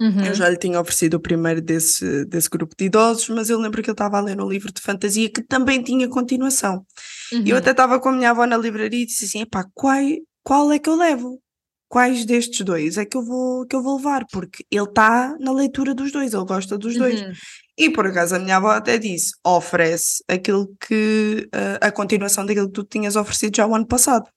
Uhum. 0.00 0.24
Eu 0.24 0.34
já 0.34 0.48
lhe 0.48 0.56
tinha 0.56 0.80
oferecido 0.80 1.14
o 1.14 1.20
primeiro 1.20 1.62
desse, 1.62 2.24
desse 2.24 2.50
grupo 2.50 2.74
de 2.76 2.86
idosos, 2.86 3.28
mas 3.28 3.48
eu 3.48 3.58
lembro 3.58 3.80
que 3.80 3.88
ele 3.88 3.94
estava 3.94 4.18
a 4.18 4.20
ler 4.20 4.40
um 4.40 4.48
livro 4.48 4.72
de 4.72 4.82
fantasia 4.82 5.30
que 5.30 5.40
também 5.40 5.82
tinha 5.82 6.08
continuação. 6.08 6.84
Uhum. 7.32 7.42
E 7.44 7.50
eu 7.50 7.54
uhum. 7.54 7.60
até 7.60 7.70
estava 7.70 8.00
com 8.00 8.08
a 8.08 8.12
minha 8.12 8.30
avó 8.30 8.44
na 8.44 8.56
livraria 8.56 9.02
e 9.02 9.06
disse 9.06 9.24
assim: 9.24 9.42
epá, 9.42 9.64
qual, 9.72 9.96
qual 10.42 10.72
é 10.72 10.78
que 10.78 10.88
eu 10.88 10.96
levo? 10.96 11.40
Quais 11.88 12.24
destes 12.24 12.64
dois 12.64 12.98
é 12.98 13.04
que 13.04 13.16
eu 13.16 13.24
vou, 13.24 13.64
que 13.66 13.76
eu 13.76 13.82
vou 13.82 13.98
levar? 13.98 14.24
Porque 14.32 14.64
ele 14.68 14.82
está 14.82 15.36
na 15.38 15.52
leitura 15.52 15.94
dos 15.94 16.10
dois, 16.10 16.34
ele 16.34 16.44
gosta 16.44 16.76
dos 16.76 16.96
dois. 16.96 17.20
Uhum. 17.20 17.32
E 17.78 17.90
por 17.90 18.06
acaso 18.06 18.34
a 18.34 18.38
minha 18.40 18.56
avó 18.56 18.70
até 18.70 18.98
disse: 18.98 19.30
oferece 19.44 20.24
aquilo 20.28 20.74
que 20.80 21.48
uh, 21.54 21.78
a 21.80 21.92
continuação 21.92 22.44
daquilo 22.44 22.66
que 22.66 22.72
tu 22.72 22.84
tinhas 22.84 23.14
oferecido 23.14 23.56
já 23.56 23.64
o 23.64 23.74
ano 23.76 23.86
passado. 23.86 24.28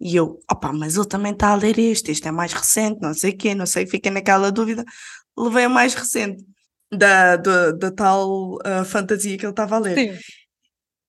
E 0.00 0.16
eu, 0.16 0.40
opa, 0.50 0.72
mas 0.72 0.96
ele 0.96 1.06
também 1.06 1.32
está 1.32 1.50
a 1.50 1.54
ler 1.54 1.78
este, 1.78 2.10
este 2.10 2.26
é 2.26 2.30
mais 2.30 2.52
recente, 2.52 3.00
não 3.02 3.12
sei 3.12 3.32
o 3.32 3.36
quê, 3.36 3.54
não 3.54 3.66
sei, 3.66 3.86
fiquei 3.86 4.10
naquela 4.10 4.50
dúvida. 4.50 4.84
Levei 5.36 5.64
a 5.64 5.68
mais 5.68 5.92
recente 5.94 6.42
da, 6.90 7.36
da, 7.36 7.72
da 7.72 7.90
tal 7.90 8.54
uh, 8.54 8.84
fantasia 8.86 9.36
que 9.36 9.44
ele 9.44 9.52
estava 9.52 9.76
a 9.76 9.78
ler. 9.78 9.94
Sim. 9.94 10.18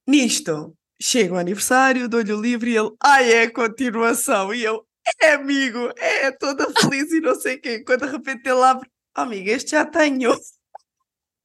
Nisto, 0.07 0.75
chega 1.01 1.33
o 1.33 1.37
aniversário, 1.37 2.09
dou-lhe 2.09 2.33
o 2.33 2.41
livro 2.41 2.67
e 2.67 2.77
ele, 2.77 2.91
ai, 3.01 3.31
é 3.31 3.43
a 3.43 3.53
continuação. 3.53 4.53
E 4.53 4.63
eu, 4.63 4.85
é 5.21 5.33
amigo, 5.33 5.89
é 5.97 6.31
toda 6.31 6.67
feliz 6.81 7.11
e 7.11 7.21
não 7.21 7.35
sei 7.35 7.55
o 7.55 7.61
quê. 7.61 7.83
Quando 7.85 8.05
de 8.05 8.11
repente 8.11 8.47
ele 8.47 8.61
abre, 8.61 8.89
oh, 9.17 9.21
amiga, 9.21 9.51
este 9.51 9.71
já 9.71 9.85
tenho. 9.85 10.37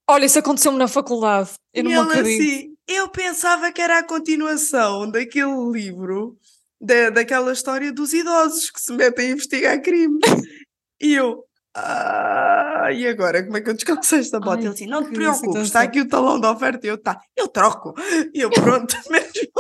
Olha, 0.09 0.25
isso 0.25 0.39
aconteceu-me 0.39 0.79
na 0.79 0.89
faculdade. 0.89 1.51
Eu 1.73 1.85
não 1.85 1.91
e 1.91 1.95
ele 1.95 2.09
acredito. 2.09 2.43
assim, 2.43 2.77
eu 2.87 3.09
pensava 3.09 3.73
que 3.73 3.81
era 3.81 3.99
a 3.99 4.05
continuação 4.07 5.11
daquele 5.11 5.71
livro 5.73 6.37
da, 6.87 7.11
daquela 7.11 7.53
história 7.53 7.93
dos 7.93 8.13
idosos 8.13 8.71
que 8.71 8.81
se 8.81 8.93
metem 8.93 9.29
a 9.29 9.31
investigar 9.33 9.83
crimes. 9.83 10.21
e 11.01 11.15
eu, 11.15 11.45
ah, 11.75 12.89
e 12.93 13.07
agora 13.07 13.45
como 13.45 13.57
é 13.57 13.61
que 13.61 13.69
eu 13.69 13.75
descanso 13.75 14.15
esta 14.15 14.41
bota? 14.41 14.61
Ele 14.61 14.69
assim, 14.69 14.87
não 14.87 15.05
te 15.05 15.11
preocupes, 15.11 15.63
está 15.63 15.83
aqui 15.83 16.01
o 16.01 16.09
talão 16.09 16.41
da 16.41 16.53
oferta. 16.53 16.87
E 16.87 16.91
eu, 16.91 16.97
tá, 16.97 17.21
eu 17.37 17.49
troco. 17.49 17.95
E 18.33 18.41
eu, 18.41 18.51
pronto, 18.51 18.97
mesmo. 19.11 19.53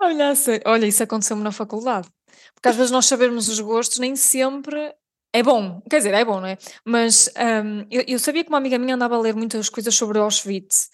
olha, 0.00 0.32
olha, 0.66 0.86
isso 0.86 1.02
aconteceu-me 1.02 1.42
na 1.42 1.52
faculdade. 1.52 2.08
Porque 2.54 2.68
às 2.68 2.76
vezes 2.76 2.90
nós 2.90 3.06
sabermos 3.06 3.48
os 3.48 3.60
gostos 3.60 3.98
nem 3.98 4.16
sempre 4.16 4.94
é 5.32 5.42
bom, 5.42 5.80
quer 5.88 5.98
dizer, 5.98 6.14
é 6.14 6.24
bom, 6.24 6.40
não 6.40 6.46
é? 6.48 6.58
Mas 6.84 7.30
um, 7.36 7.86
eu, 7.90 8.02
eu, 8.06 8.18
sabia 8.18 8.42
que 8.42 8.48
uma 8.48 8.58
amiga 8.58 8.78
minha 8.78 8.94
andava 8.94 9.14
a 9.14 9.20
ler 9.20 9.34
muitas 9.34 9.68
coisas 9.68 9.94
sobre 9.94 10.18
Auschwitz 10.18 10.90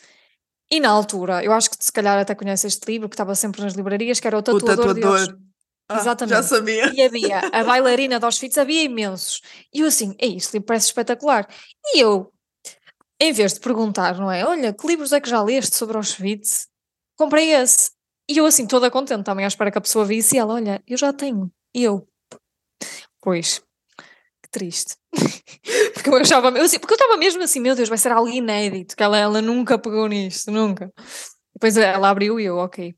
e 0.75 0.81
na 0.81 0.91
altura, 0.91 1.45
eu 1.45 1.53
acho 1.53 1.71
que 1.71 1.77
se 1.79 1.93
calhar 1.93 2.19
até 2.19 2.35
conhece 2.35 2.67
este 2.67 2.91
livro, 2.91 3.09
que 3.09 3.15
estava 3.15 3.35
sempre 3.37 3.63
nas 3.63 3.75
livrarias, 3.75 4.19
que 4.19 4.27
era 4.27 4.37
o 4.37 4.43
Tatuador, 4.43 4.73
o 4.73 4.95
tatuador. 4.95 5.27
de 5.29 5.37
Ah, 5.89 5.99
Exatamente. 5.99 6.35
Já 6.35 6.43
sabia. 6.43 6.93
E 6.93 7.01
havia 7.01 7.39
a 7.53 7.63
bailarina 7.63 8.19
de 8.19 8.25
Auschwitz, 8.25 8.59
havia 8.59 8.83
imensos. 8.83 9.41
E 9.73 9.81
eu 9.81 9.87
assim, 9.87 10.17
é 10.19 10.27
isso, 10.27 10.51
livro 10.53 10.67
parece 10.67 10.87
espetacular. 10.87 11.47
E 11.87 12.01
eu, 12.01 12.33
em 13.21 13.33
vez 13.33 13.55
de 13.55 13.61
perguntar, 13.61 14.19
não 14.19 14.33
é? 14.33 14.45
Olha, 14.45 14.73
que 14.73 14.85
livros 14.85 15.13
é 15.13 15.21
que 15.21 15.29
já 15.29 15.41
leste 15.43 15.77
sobre 15.77 15.97
Auschwitz? 15.97 16.67
Comprei 17.17 17.53
esse. 17.53 17.93
E 18.29 18.39
eu 18.39 18.47
assim, 18.47 18.67
toda 18.67 18.91
contente 18.91 19.23
também, 19.23 19.45
à 19.45 19.49
espera 19.49 19.71
que 19.71 19.79
a 19.79 19.83
pessoa 19.83 20.05
visse, 20.05 20.35
e 20.35 20.39
ela, 20.39 20.55
olha, 20.55 20.83
eu 20.89 20.97
já 20.97 21.13
tenho. 21.13 21.53
E 21.73 21.85
eu, 21.85 22.09
pois, 23.21 23.63
triste. 24.55 24.95
porque 25.93 26.09
eu 26.09 26.15
achava, 26.15 26.49
eu, 26.57 26.65
assim, 26.65 26.79
porque 26.79 26.95
eu 26.95 26.97
estava 26.97 27.17
mesmo 27.17 27.43
assim, 27.43 27.59
meu 27.59 27.75
Deus, 27.75 27.89
vai 27.89 27.99
ser 27.99 28.13
algo 28.13 28.31
inédito, 28.31 28.97
que 28.97 29.03
ela, 29.03 29.19
ela 29.19 29.43
nunca 29.43 29.77
pegou 29.77 30.07
nisto, 30.07 30.53
nunca. 30.53 30.93
Depois 31.53 31.77
ela 31.77 32.09
abriu 32.09 32.39
e 32.39 32.45
eu, 32.45 32.57
ok, 32.59 32.95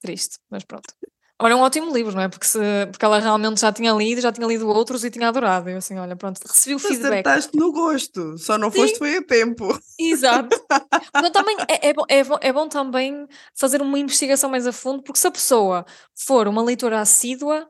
triste, 0.00 0.38
mas 0.50 0.64
pronto. 0.64 0.94
Agora 1.38 1.52
é 1.52 1.56
um 1.56 1.60
ótimo 1.60 1.92
livro, 1.92 2.14
não 2.14 2.22
é? 2.22 2.28
Porque, 2.28 2.46
se, 2.46 2.58
porque 2.90 3.04
ela 3.04 3.18
realmente 3.18 3.60
já 3.60 3.72
tinha 3.72 3.92
lido, 3.92 4.20
já 4.20 4.32
tinha 4.32 4.46
lido 4.46 4.68
outros 4.68 5.04
e 5.04 5.10
tinha 5.10 5.28
adorado. 5.28 5.68
Eu 5.68 5.78
assim, 5.78 5.98
olha, 5.98 6.14
pronto, 6.16 6.40
recebi 6.46 6.76
o 6.76 6.78
Mas 6.78 6.86
feedback. 6.86 7.26
Acertaste 7.26 7.58
no 7.58 7.72
gosto, 7.72 8.38
só 8.38 8.56
não 8.56 8.70
Sim. 8.70 8.78
foste 8.78 8.98
foi 8.98 9.16
a 9.16 9.22
tempo. 9.22 9.78
Exato. 9.98 10.56
então 11.14 11.30
também 11.32 11.56
é, 11.68 11.88
é, 11.88 11.92
bom, 11.92 12.04
é, 12.08 12.24
bom, 12.24 12.38
é 12.40 12.52
bom 12.52 12.68
também 12.68 13.26
fazer 13.52 13.82
uma 13.82 13.98
investigação 13.98 14.48
mais 14.48 14.66
a 14.66 14.72
fundo, 14.72 15.02
porque 15.02 15.18
se 15.18 15.26
a 15.26 15.30
pessoa 15.30 15.84
for 16.14 16.46
uma 16.46 16.62
leitora 16.62 17.00
assídua, 17.00 17.68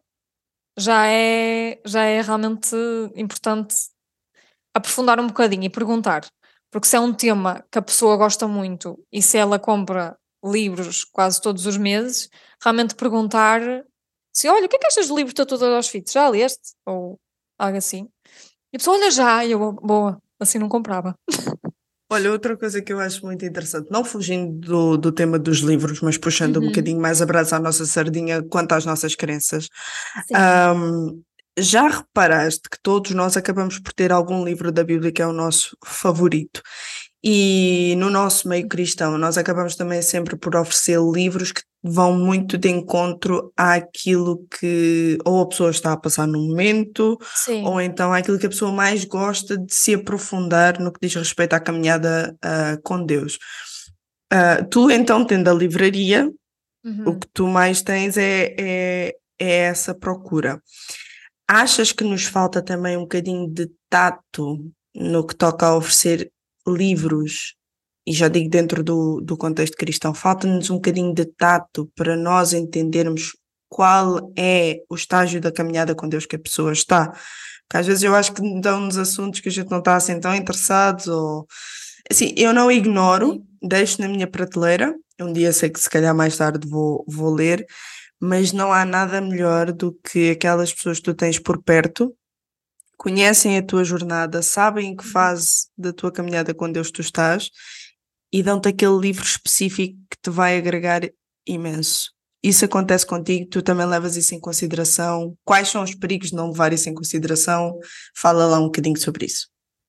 já 0.77 1.07
é, 1.07 1.81
já 1.85 2.05
é 2.05 2.21
realmente 2.21 2.75
importante 3.15 3.75
aprofundar 4.75 5.21
um 5.21 5.27
bocadinho 5.27 5.65
e 5.65 5.71
perguntar. 5.71 6.27
Porque 6.71 6.89
se 6.89 6.97
é 6.97 7.01
um 7.01 7.13
tema 7.13 7.65
que 7.71 7.79
a 7.79 7.83
pessoa 7.83 8.17
gosta 8.17 8.49
muito 8.49 8.99
e 9.13 9.23
se 9.23 9.39
ela 9.39 9.59
compra 9.59 10.17
livros 10.45 11.05
quase 11.05 11.41
todos 11.41 11.67
os 11.67 11.77
meses, 11.77 12.29
realmente 12.63 12.95
perguntar 12.97 13.61
se, 14.35 14.49
olha, 14.49 14.67
o 14.67 14.69
que 14.69 14.77
é 14.77 14.79
que 14.81 14.87
achas 14.89 15.07
do 15.07 15.17
livro 15.17 15.33
Tatu 15.33 15.55
aos 15.55 15.63
Auschwitz? 15.63 16.13
Já 16.13 16.29
leste? 16.29 16.75
Ou 16.85 17.21
algo 17.57 17.79
assim. 17.79 18.09
E 18.73 18.77
a 18.77 18.79
pessoa, 18.79 18.97
olha 18.97 19.11
já, 19.11 19.45
e 19.45 19.53
eu, 19.53 19.73
boa, 19.73 20.21
assim 20.41 20.59
não 20.59 20.69
comprava. 20.69 21.15
Olha, 22.15 22.31
outra 22.31 22.57
coisa 22.57 22.81
que 22.81 22.93
eu 22.93 23.01
acho 23.01 23.27
muito 23.27 23.45
interessante, 23.45 23.89
não 23.91 24.05
fugindo 24.05 24.53
do, 24.61 24.97
do 24.97 25.11
tema 25.11 25.37
dos 25.37 25.59
livros, 25.59 26.01
mas 26.01 26.17
puxando 26.17 26.59
uhum. 26.59 26.63
um 26.63 26.67
bocadinho 26.67 27.01
mais 27.01 27.21
a 27.21 27.27
brasa 27.27 27.57
à 27.57 27.59
nossa 27.59 27.85
sardinha 27.85 28.41
quanto 28.41 28.73
às 28.73 28.85
nossas 28.85 29.17
crenças. 29.17 29.69
Um, 30.33 31.21
já 31.59 31.89
reparaste 31.89 32.69
que 32.71 32.79
todos 32.81 33.11
nós 33.11 33.37
acabamos 33.37 33.81
por 33.81 33.93
ter 33.93 34.13
algum 34.13 34.45
livro 34.45 34.71
da 34.71 34.85
Bíblia 34.85 35.11
que 35.11 35.23
é 35.23 35.27
o 35.27 35.33
nosso 35.33 35.77
favorito? 35.85 36.63
E 37.27 37.95
no 37.97 38.11
nosso 38.11 38.47
meio 38.47 38.69
cristão, 38.69 39.17
nós 39.17 39.39
acabamos 39.39 39.75
também 39.77 40.03
sempre 40.03 40.37
por 40.37 40.55
oferecer 40.55 41.01
livros 41.01 41.53
que 41.53 41.63
vão 41.83 42.15
muito 42.19 42.59
de 42.59 42.69
encontro 42.69 43.51
àquilo 43.57 44.47
que 44.51 45.17
ou 45.25 45.41
a 45.41 45.49
pessoa 45.49 45.71
está 45.71 45.95
a 45.95 45.97
passar 45.97 46.27
no 46.27 46.39
momento, 46.39 47.19
Sim. 47.35 47.65
ou 47.65 47.81
então 47.81 48.13
àquilo 48.13 48.39
que 48.39 48.45
a 48.45 48.51
pessoa 48.51 48.71
mais 48.71 49.07
gosta 49.07 49.57
de 49.57 49.75
se 49.75 49.95
aprofundar 49.95 50.79
no 50.79 50.93
que 50.93 51.01
diz 51.01 51.15
respeito 51.15 51.55
à 51.55 51.61
caminhada 51.61 52.37
uh, 52.45 52.83
com 52.83 53.03
Deus. 53.03 53.39
Uh, 54.31 54.69
tu, 54.69 54.91
então, 54.91 55.25
tendo 55.25 55.49
a 55.49 55.55
livraria, 55.55 56.31
uhum. 56.85 57.05
o 57.07 57.19
que 57.19 57.27
tu 57.33 57.49
mais 57.49 57.81
tens 57.81 58.19
é, 58.19 58.55
é, 58.59 59.15
é 59.39 59.51
essa 59.61 59.95
procura. 59.95 60.61
Achas 61.49 61.91
que 61.91 62.05
nos 62.05 62.25
falta 62.25 62.61
também 62.61 62.99
um 62.99 63.03
bocadinho 63.03 63.49
de 63.49 63.71
tato 63.89 64.59
no 64.95 65.27
que 65.27 65.35
toca 65.35 65.67
a 65.67 65.77
oferecer 65.77 66.31
livros, 66.67 67.55
e 68.07 68.13
já 68.13 68.29
digo 68.29 68.51
dentro 68.51 68.83
do, 68.83 69.21
do 69.21 69.37
contexto 69.37 69.77
cristão, 69.77 70.13
falta-nos 70.13 70.71
um 70.71 70.75
bocadinho 70.75 71.15
de 71.15 71.25
tato 71.25 71.91
para 71.97 72.17
nós 72.17 72.53
entendermos 72.53 73.33
qual 73.69 74.33
é 74.39 74.81
o 74.89 74.95
estágio 74.95 75.41
da 75.41 75.51
caminhada 75.51 75.95
com 75.95 76.09
Deus 76.09 76.27
que 76.27 76.37
a 76.37 76.39
pessoa 76.39 76.73
está. 76.73 77.09
Porque 77.67 77.79
às 77.79 77.87
vezes 77.87 78.03
eu 78.03 78.15
acho 78.15 78.33
que 78.33 78.61
dão-nos 78.61 78.99
assuntos 78.99 79.41
que 79.41 79.49
a 79.49 79.53
gente 79.53 79.71
não 79.71 79.79
está 79.79 79.97
assim 79.97 80.21
tão 80.21 80.35
interessados, 80.35 81.09
ou 81.09 81.47
assim, 82.11 82.35
eu 82.37 82.53
não 82.53 82.71
ignoro, 82.71 83.43
deixo 83.63 84.01
na 84.01 84.09
minha 84.09 84.27
prateleira. 84.27 84.95
Um 85.21 85.33
dia 85.33 85.53
sei 85.53 85.71
que 85.71 85.81
se 85.81 85.89
calhar 85.89 86.15
mais 86.15 86.37
tarde 86.37 86.69
vou, 86.69 87.05
vou 87.09 87.33
ler, 87.33 87.65
mas 88.21 88.53
não 88.53 88.73
há 88.73 88.85
nada 88.85 89.21
melhor 89.21 89.73
do 89.73 89.93
que 89.93 90.31
aquelas 90.31 90.73
pessoas 90.73 90.99
que 90.99 91.05
tu 91.05 91.15
tens 91.15 91.39
por 91.39 91.63
perto 91.63 92.15
conhecem 92.97 93.59
a 93.59 93.63
tua 93.63 93.85
jornada, 93.85 94.43
sabem 94.43 94.89
em 94.89 94.97
que 94.97 95.05
uhum. 95.05 95.11
fase 95.11 95.69
da 95.77 95.93
tua 95.93 96.13
caminhada 96.13 96.55
com 96.55 96.71
Deus 96.71 96.91
tu 96.91 97.01
estás 97.01 97.51
e 98.33 98.43
dão-te 98.43 98.69
aquele 98.69 98.99
livro 98.99 99.25
específico 99.25 99.97
que 100.11 100.17
te 100.23 100.31
vai 100.31 100.59
agregar 100.59 101.03
imenso. 101.47 102.13
Isso 102.43 102.65
acontece 102.65 103.07
contigo, 103.07 103.49
tu 103.49 103.63
também 103.63 103.87
levas 103.87 104.17
isso 104.17 104.35
em 104.35 104.41
consideração. 104.41 105.35
Quais 105.45 105.69
são 105.69 105.83
os 105.83 105.95
perigos 105.95 106.29
de 106.29 106.37
não 106.37 106.49
levar 106.49 106.73
isso 106.73 106.91
em 106.91 106.95
consideração? 106.95 107.79
Fala 108.15 108.45
lá 108.45 108.59
um 108.59 108.65
bocadinho 108.65 108.99
sobre 108.99 109.27
isso. 109.27 109.49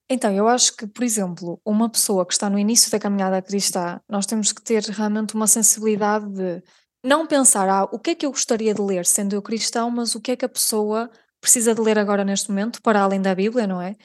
Então, 0.10 0.32
eu 0.32 0.48
acho 0.48 0.76
que, 0.78 0.86
por 0.86 1.04
exemplo, 1.04 1.60
uma 1.66 1.90
pessoa 1.90 2.26
que 2.26 2.34
está 2.34 2.50
no 2.50 2.60
início 2.60 2.92
da 2.92 3.00
caminhada 3.00 3.42
cristã, 3.42 4.00
nós 4.08 4.26
temos 4.26 4.52
que 4.52 4.62
ter 4.62 4.84
realmente 4.84 5.34
uma 5.34 5.48
sensibilidade 5.48 6.28
de 6.32 6.64
não 7.04 7.28
pensar, 7.28 7.68
ah, 7.68 7.84
o 7.92 8.00
que 8.00 8.12
é 8.12 8.16
que 8.16 8.26
eu 8.26 8.32
gostaria 8.32 8.74
de 8.74 8.82
ler 8.82 9.06
sendo 9.06 9.34
eu 9.34 9.42
cristão, 9.42 9.90
mas 9.92 10.16
o 10.16 10.22
que 10.22 10.32
é 10.32 10.36
que 10.36 10.46
a 10.46 10.50
pessoa 10.50 11.10
precisa 11.46 11.76
de 11.76 11.82
ler 11.82 11.98
agora 12.00 12.24
neste 12.26 12.50
momento, 12.50 12.82
para 12.82 13.02
além 13.02 13.22
da 13.22 13.36
Bíblia, 13.36 13.68
não 13.68 13.82
é? 13.82 13.96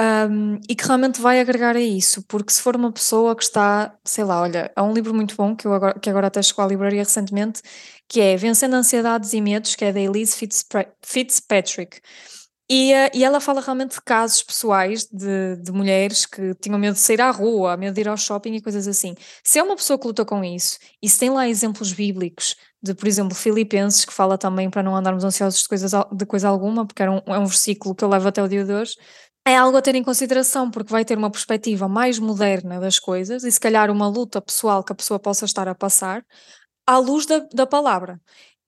Um, 0.00 0.58
e 0.68 0.74
que 0.74 0.84
realmente 0.86 1.20
vai 1.20 1.40
agregar 1.40 1.76
a 1.76 1.80
isso, 1.80 2.22
porque 2.26 2.52
se 2.52 2.62
for 2.62 2.74
uma 2.76 2.90
pessoa 2.90 3.36
que 3.36 3.42
está, 3.42 3.94
sei 4.04 4.24
lá, 4.24 4.40
olha, 4.40 4.72
há 4.74 4.82
um 4.82 4.92
livro 4.92 5.14
muito 5.14 5.36
bom 5.36 5.54
que, 5.54 5.66
eu 5.66 5.74
agora, 5.74 5.98
que 6.00 6.08
agora 6.10 6.28
até 6.28 6.42
chegou 6.42 6.64
à 6.64 6.68
livraria 6.68 7.02
recentemente, 7.02 7.60
que 8.08 8.20
é 8.20 8.36
Vencendo 8.36 8.74
Ansiedades 8.74 9.32
e 9.34 9.40
Medos, 9.40 9.74
que 9.76 9.84
é 9.84 9.92
da 9.92 10.00
Elise 10.00 10.36
Fitzpatrick. 11.02 12.00
E, 12.74 12.94
uh, 12.94 13.10
e 13.12 13.22
ela 13.22 13.38
fala 13.38 13.60
realmente 13.60 13.96
de 13.96 14.00
casos 14.00 14.42
pessoais 14.42 15.04
de, 15.04 15.56
de 15.56 15.70
mulheres 15.70 16.24
que 16.24 16.54
tinham 16.54 16.78
medo 16.78 16.94
de 16.94 17.00
sair 17.00 17.20
à 17.20 17.30
rua, 17.30 17.76
medo 17.76 17.92
de 17.92 18.00
ir 18.00 18.08
ao 18.08 18.16
shopping 18.16 18.54
e 18.54 18.62
coisas 18.62 18.88
assim. 18.88 19.14
Se 19.44 19.58
é 19.58 19.62
uma 19.62 19.76
pessoa 19.76 19.98
que 19.98 20.06
luta 20.06 20.24
com 20.24 20.42
isso, 20.42 20.78
e 21.02 21.06
se 21.06 21.18
tem 21.18 21.28
lá 21.28 21.46
exemplos 21.46 21.92
bíblicos 21.92 22.56
de, 22.82 22.94
por 22.94 23.06
exemplo, 23.06 23.34
Filipenses, 23.34 24.06
que 24.06 24.12
fala 24.12 24.38
também 24.38 24.70
para 24.70 24.82
não 24.82 24.96
andarmos 24.96 25.22
ansiosos 25.22 25.60
de, 25.60 25.68
coisas, 25.68 25.92
de 26.12 26.24
coisa 26.24 26.48
alguma, 26.48 26.86
porque 26.86 27.02
era 27.02 27.12
um, 27.12 27.20
é 27.26 27.38
um 27.38 27.44
versículo 27.44 27.94
que 27.94 28.02
eu 28.04 28.08
levo 28.08 28.28
até 28.28 28.42
o 28.42 28.48
dia 28.48 28.64
de 28.64 28.72
hoje, 28.72 28.96
é 29.46 29.54
algo 29.54 29.76
a 29.76 29.82
ter 29.82 29.94
em 29.94 30.02
consideração, 30.02 30.70
porque 30.70 30.90
vai 30.90 31.04
ter 31.04 31.18
uma 31.18 31.30
perspectiva 31.30 31.88
mais 31.88 32.18
moderna 32.18 32.80
das 32.80 32.98
coisas 32.98 33.44
e 33.44 33.52
se 33.52 33.60
calhar 33.60 33.90
uma 33.90 34.08
luta 34.08 34.40
pessoal 34.40 34.82
que 34.82 34.92
a 34.92 34.96
pessoa 34.96 35.20
possa 35.20 35.44
estar 35.44 35.68
a 35.68 35.74
passar 35.74 36.24
à 36.86 36.98
luz 36.98 37.26
da, 37.26 37.40
da 37.52 37.66
palavra. 37.66 38.18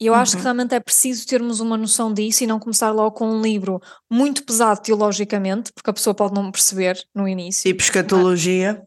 E 0.05 0.07
eu 0.07 0.13
uhum. 0.13 0.19
acho 0.19 0.33
que 0.33 0.37
uhum. 0.37 0.43
realmente 0.43 0.75
é 0.75 0.81
preciso 0.81 1.27
termos 1.27 1.61
uma 1.61 1.79
noção 1.79 2.13
disso 2.13 2.45
e 2.45 2.47
não 2.47 2.61
começar 2.61 2.91
logo 2.91 3.13
com 3.13 3.27
um 3.27 3.41
livro 3.41 3.81
muito 4.11 4.45
pesado 4.45 4.83
teologicamente, 4.83 5.73
porque 5.73 5.89
a 5.89 5.95
pessoa 5.95 6.13
pode 6.13 6.35
não 6.35 6.53
perceber 6.53 7.03
no 7.15 7.27
início. 7.27 7.63
Tipo 7.63 7.83
escatologia. 7.83 8.87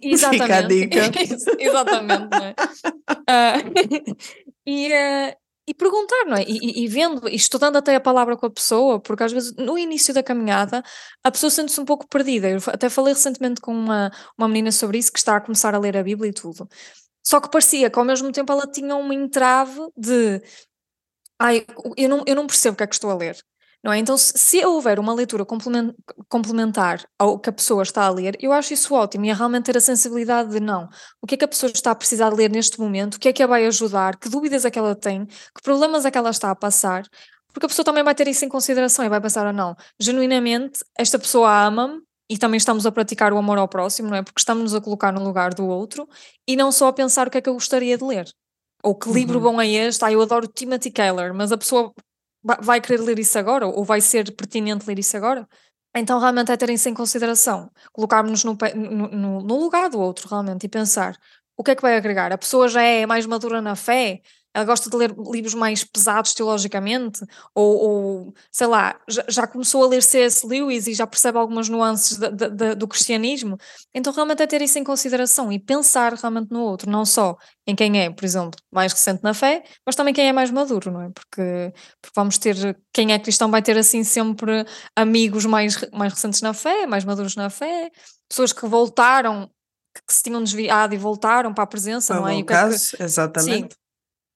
Exatamente. 0.00 0.42
Fica 0.44 0.58
a 0.58 0.62
dica. 0.62 1.10
Exatamente. 1.58 2.28
Não 2.30 2.44
é? 2.44 2.54
uh, 3.10 4.14
e, 4.64 4.86
uh, 4.86 5.36
e 5.66 5.74
perguntar, 5.74 6.26
não 6.26 6.36
é? 6.36 6.44
E, 6.46 6.84
e, 6.84 6.86
vendo, 6.86 7.28
e 7.28 7.34
estudando 7.34 7.74
até 7.74 7.96
a 7.96 8.00
palavra 8.00 8.36
com 8.36 8.46
a 8.46 8.50
pessoa, 8.50 9.00
porque 9.00 9.24
às 9.24 9.32
vezes 9.32 9.52
no 9.56 9.76
início 9.76 10.14
da 10.14 10.22
caminhada 10.22 10.80
a 11.24 11.30
pessoa 11.32 11.50
sente-se 11.50 11.80
um 11.80 11.84
pouco 11.84 12.06
perdida. 12.06 12.48
Eu 12.48 12.60
até 12.68 12.88
falei 12.88 13.14
recentemente 13.14 13.60
com 13.60 13.72
uma, 13.72 14.12
uma 14.38 14.46
menina 14.46 14.70
sobre 14.70 14.98
isso 14.98 15.10
que 15.10 15.18
está 15.18 15.38
a 15.38 15.40
começar 15.40 15.74
a 15.74 15.78
ler 15.80 15.96
a 15.96 16.04
Bíblia 16.04 16.30
e 16.30 16.32
tudo. 16.32 16.68
Só 17.22 17.40
que 17.40 17.50
parecia 17.50 17.90
que 17.90 17.98
ao 17.98 18.04
mesmo 18.04 18.30
tempo 18.32 18.52
ela 18.52 18.66
tinha 18.66 18.96
um 18.96 19.12
entrave 19.12 19.80
de 19.96 20.42
ai, 21.38 21.66
eu 21.96 22.08
não, 22.08 22.24
eu 22.26 22.36
não 22.36 22.46
percebo 22.46 22.74
o 22.74 22.76
que 22.76 22.84
é 22.84 22.86
que 22.86 22.94
estou 22.94 23.10
a 23.10 23.14
ler. 23.14 23.36
Não 23.82 23.92
é? 23.92 23.98
Então, 23.98 24.16
se, 24.16 24.32
se 24.38 24.64
houver 24.64 25.00
uma 25.00 25.12
leitura 25.12 25.44
complementar 26.28 27.04
ao 27.18 27.38
que 27.38 27.50
a 27.50 27.52
pessoa 27.52 27.82
está 27.82 28.04
a 28.04 28.10
ler, 28.10 28.36
eu 28.40 28.52
acho 28.52 28.72
isso 28.72 28.94
ótimo 28.94 29.24
e 29.24 29.30
é 29.30 29.34
realmente 29.34 29.64
ter 29.64 29.76
a 29.76 29.80
sensibilidade 29.80 30.50
de 30.50 30.60
não. 30.60 30.88
O 31.20 31.26
que 31.26 31.34
é 31.34 31.38
que 31.38 31.44
a 31.44 31.48
pessoa 31.48 31.70
está 31.72 31.90
a 31.90 31.94
precisar 31.94 32.30
de 32.30 32.36
ler 32.36 32.50
neste 32.50 32.78
momento? 32.78 33.16
O 33.16 33.18
que 33.18 33.28
é 33.28 33.32
que 33.32 33.42
a 33.42 33.46
vai 33.46 33.66
ajudar? 33.66 34.16
Que 34.18 34.28
dúvidas 34.28 34.64
é 34.64 34.70
que 34.70 34.78
ela 34.78 34.94
tem? 34.94 35.26
Que 35.26 35.62
problemas 35.64 36.04
é 36.04 36.12
que 36.12 36.18
ela 36.18 36.30
está 36.30 36.52
a 36.52 36.54
passar? 36.54 37.02
Porque 37.52 37.66
a 37.66 37.68
pessoa 37.68 37.84
também 37.84 38.04
vai 38.04 38.14
ter 38.14 38.28
isso 38.28 38.44
em 38.44 38.48
consideração 38.48 39.04
e 39.04 39.08
vai 39.08 39.20
pensar, 39.20 39.46
ah, 39.46 39.52
não, 39.52 39.74
genuinamente, 39.98 40.84
esta 40.96 41.18
pessoa 41.18 41.66
ama-me 41.66 42.00
e 42.32 42.38
também 42.38 42.56
estamos 42.56 42.86
a 42.86 42.90
praticar 42.90 43.30
o 43.30 43.36
amor 43.36 43.58
ao 43.58 43.68
próximo, 43.68 44.08
não 44.08 44.16
é? 44.16 44.22
Porque 44.22 44.40
estamos-nos 44.40 44.74
a 44.74 44.80
colocar 44.80 45.12
no 45.12 45.22
lugar 45.22 45.52
do 45.52 45.66
outro 45.66 46.08
e 46.48 46.56
não 46.56 46.72
só 46.72 46.88
a 46.88 46.92
pensar 46.92 47.28
o 47.28 47.30
que 47.30 47.36
é 47.36 47.42
que 47.42 47.48
eu 47.48 47.52
gostaria 47.52 47.98
de 47.98 48.02
ler. 48.02 48.26
Ou 48.82 48.94
que 48.94 49.12
livro 49.12 49.36
uhum. 49.36 49.52
bom 49.52 49.60
é 49.60 49.68
este? 49.68 50.02
Ah, 50.02 50.10
eu 50.10 50.22
adoro 50.22 50.48
Timothy 50.48 50.90
Keller, 50.90 51.34
mas 51.34 51.52
a 51.52 51.58
pessoa 51.58 51.92
vai 52.62 52.80
querer 52.80 53.02
ler 53.02 53.18
isso 53.18 53.38
agora 53.38 53.66
ou 53.66 53.84
vai 53.84 54.00
ser 54.00 54.34
pertinente 54.34 54.86
ler 54.88 54.98
isso 54.98 55.14
agora? 55.14 55.46
Então, 55.94 56.18
realmente 56.18 56.50
é 56.50 56.56
terem 56.56 56.74
isso 56.76 56.88
em 56.88 56.94
consideração, 56.94 57.70
colocarmos 57.92 58.44
no, 58.44 58.56
no, 58.74 59.42
no, 59.42 59.60
lugar 59.60 59.90
do 59.90 60.00
outro, 60.00 60.26
realmente, 60.26 60.64
e 60.64 60.68
pensar 60.70 61.14
o 61.54 61.62
que 61.62 61.72
é 61.72 61.74
que 61.76 61.82
vai 61.82 61.98
agregar? 61.98 62.32
A 62.32 62.38
pessoa 62.38 62.66
já 62.66 62.82
é 62.82 63.04
mais 63.04 63.26
madura 63.26 63.60
na 63.60 63.76
fé? 63.76 64.22
Ela 64.54 64.64
gosta 64.64 64.90
de 64.90 64.96
ler 64.96 65.14
livros 65.30 65.54
mais 65.54 65.82
pesados 65.82 66.34
teologicamente, 66.34 67.24
ou, 67.54 67.76
ou 67.76 68.34
sei 68.50 68.66
lá, 68.66 69.00
já, 69.08 69.24
já, 69.28 69.46
começou 69.46 69.82
a 69.84 69.88
ler 69.88 70.02
C.S. 70.02 70.46
Lewis 70.46 70.86
e 70.86 70.94
já 70.94 71.06
percebe 71.06 71.38
algumas 71.38 71.68
nuances 71.68 72.18
de, 72.18 72.30
de, 72.30 72.50
de, 72.50 72.74
do 72.74 72.86
cristianismo. 72.86 73.56
Então, 73.94 74.12
realmente 74.12 74.42
é 74.42 74.46
ter 74.46 74.60
isso 74.60 74.78
em 74.78 74.84
consideração 74.84 75.50
e 75.50 75.58
pensar 75.58 76.12
realmente 76.14 76.50
no 76.50 76.60
outro, 76.60 76.90
não 76.90 77.04
só 77.04 77.36
em 77.66 77.74
quem 77.74 78.00
é, 78.00 78.10
por 78.10 78.24
exemplo, 78.24 78.58
mais 78.70 78.92
recente 78.92 79.22
na 79.22 79.32
fé, 79.32 79.62
mas 79.86 79.96
também 79.96 80.12
quem 80.12 80.28
é 80.28 80.32
mais 80.32 80.50
maduro, 80.50 80.90
não 80.90 81.02
é? 81.02 81.10
Porque, 81.10 81.72
porque 82.00 82.14
vamos 82.14 82.38
ter, 82.38 82.78
quem 82.92 83.12
é 83.12 83.18
cristão 83.18 83.50
vai 83.50 83.62
ter 83.62 83.78
assim 83.78 84.04
sempre 84.04 84.66
amigos 84.96 85.46
mais, 85.46 85.80
mais 85.92 86.12
recentes 86.12 86.42
na 86.42 86.52
fé, 86.52 86.86
mais 86.86 87.04
maduros 87.04 87.36
na 87.36 87.48
fé, 87.48 87.90
pessoas 88.28 88.52
que 88.52 88.66
voltaram 88.66 89.50
que 90.06 90.14
se 90.14 90.22
tinham 90.22 90.42
desviado 90.42 90.94
e 90.94 90.98
voltaram 90.98 91.52
para 91.52 91.64
a 91.64 91.66
presença, 91.66 92.14
não 92.14 92.26
é? 92.26 92.42
Caso, 92.42 92.96
que, 92.96 93.02
exatamente. 93.02 93.74
Sim, 93.74 93.81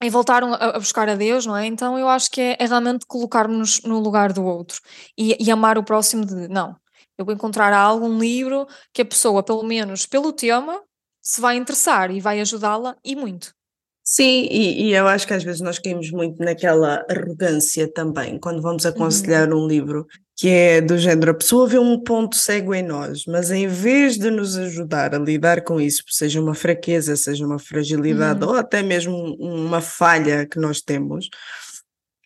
e 0.02 0.10
voltaram 0.10 0.52
a, 0.54 0.78
buscar 0.78 1.08
a 1.08 1.14
Deus, 1.14 1.46
não 1.46 1.56
é? 1.56 1.66
Então 1.66 1.98
eu 1.98 2.08
acho 2.08 2.30
que 2.30 2.40
é, 2.40 2.56
é 2.58 2.66
realmente 2.66 3.06
colocarmos 3.06 3.82
no 3.82 3.98
lugar 3.98 4.32
do 4.32 4.44
outro 4.44 4.80
e, 5.16 5.36
e, 5.40 5.50
amar 5.50 5.78
o 5.78 5.84
próximo 5.84 6.24
de 6.24 6.48
não. 6.48 6.76
Eu 7.18 7.24
vou 7.24 7.34
encontrar 7.34 7.72
algo, 7.72 8.06
um 8.06 8.18
livro 8.18 8.66
que 8.92 9.02
a 9.02 9.04
pessoa, 9.04 9.42
pelo 9.42 9.62
menos 9.62 10.06
pelo 10.06 10.32
tema, 10.32 10.82
se 11.22 11.40
vai 11.40 11.56
interessar 11.56 12.10
e 12.10 12.20
vai 12.20 12.40
ajudá-la 12.40 12.96
e 13.04 13.16
muito. 13.16 13.54
Sim, 14.08 14.46
e, 14.52 14.84
e, 14.84 14.94
eu 14.94 15.08
acho 15.08 15.26
que 15.26 15.34
às 15.34 15.42
vezes 15.42 15.60
nós 15.60 15.80
caímos 15.80 16.12
muito 16.12 16.38
naquela 16.38 17.04
arrogância 17.10 17.92
também, 17.92 18.38
quando 18.38 18.62
vamos 18.62 18.84
uhum. 18.84 18.90
aconselhar 18.90 19.52
uhum. 19.52 19.64
um 19.64 19.66
livro 19.66 20.06
que 20.36 20.48
é 20.48 20.80
do 20.80 20.96
género, 20.96 21.32
a 21.32 21.34
pessoa 21.34 21.66
vê 21.66 21.76
um 21.76 21.98
ponto 21.98 22.36
cego 22.36 22.72
em 22.72 22.84
nós, 22.84 23.24
mas 23.26 23.50
em 23.50 23.66
vez 23.66 24.16
de 24.16 24.30
nos 24.30 24.56
ajudar 24.56 25.12
a 25.12 25.18
lidar 25.18 25.62
com 25.62 25.80
isso, 25.80 26.04
seja 26.08 26.40
uma 26.40 26.54
fraqueza, 26.54 27.16
seja 27.16 27.44
uma 27.44 27.58
fragilidade 27.58 28.44
uhum. 28.44 28.50
ou 28.50 28.56
até 28.56 28.80
mesmo 28.80 29.34
uma 29.40 29.80
falha 29.80 30.46
que 30.46 30.60
nós 30.60 30.80
temos, 30.80 31.28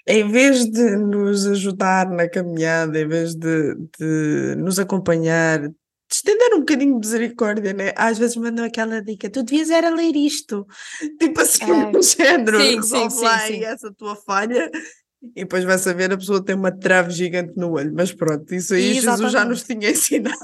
em 0.07 0.31
vez 0.31 0.67
de 0.67 0.97
nos 0.97 1.47
ajudar 1.47 2.11
na 2.11 2.29
caminhada, 2.29 3.01
em 3.01 3.09
vez 3.09 3.35
de, 3.35 3.75
de 3.99 4.55
nos 4.59 4.79
acompanhar, 4.79 5.71
estender 6.13 6.55
um 6.55 6.61
bocadinho 6.61 7.01
de 7.01 7.07
misericórdia, 7.07 7.73
né? 7.73 7.93
Às 7.97 8.19
vezes 8.19 8.37
mandam 8.37 8.65
aquela 8.65 9.01
dica, 9.03 9.31
tu 9.31 9.43
devias 9.43 9.71
era 9.71 9.91
ler 9.91 10.17
isto, 10.17 10.67
tipo 11.19 11.41
assim, 11.41 11.71
é. 11.71 11.91
no 11.91 12.03
género, 12.03 12.61
sim, 12.61 12.83
sim, 12.83 13.11
sim, 13.11 13.27
sim. 13.47 13.65
essa 13.65 13.93
tua 13.93 14.17
falha 14.17 14.71
e 15.23 15.43
depois 15.43 15.65
vai 15.65 15.77
saber, 15.77 16.11
a 16.13 16.17
pessoa 16.17 16.43
tem 16.43 16.55
uma 16.55 16.73
trave 16.73 17.11
gigante 17.11 17.53
no 17.57 17.73
olho. 17.73 17.93
Mas 17.95 18.11
pronto, 18.13 18.55
isso 18.55 18.73
aí 18.75 18.97
Exatamente. 18.97 19.19
Jesus 19.19 19.33
já 19.33 19.45
nos 19.45 19.63
tinha 19.63 19.91
ensinado. 19.91 20.37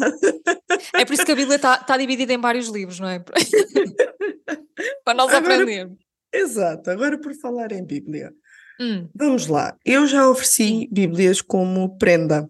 É 0.94 1.04
por 1.04 1.14
isso 1.14 1.24
que 1.24 1.32
a 1.32 1.36
Bíblia 1.36 1.56
está 1.56 1.78
tá 1.78 1.96
dividida 1.96 2.32
em 2.32 2.40
vários 2.40 2.68
livros, 2.68 3.00
não 3.00 3.08
é? 3.08 3.18
Para 5.04 5.14
nós 5.14 5.32
agora, 5.32 5.54
aprendermos. 5.54 5.98
Exato. 6.32 6.90
Agora, 6.90 7.18
por 7.18 7.34
falar 7.34 7.72
em 7.72 7.84
Bíblia, 7.84 8.32
hum. 8.78 9.08
vamos 9.14 9.46
lá. 9.46 9.74
Eu 9.84 10.06
já 10.06 10.28
ofereci 10.28 10.88
Bíblias 10.92 11.40
como 11.40 11.96
prenda. 11.96 12.46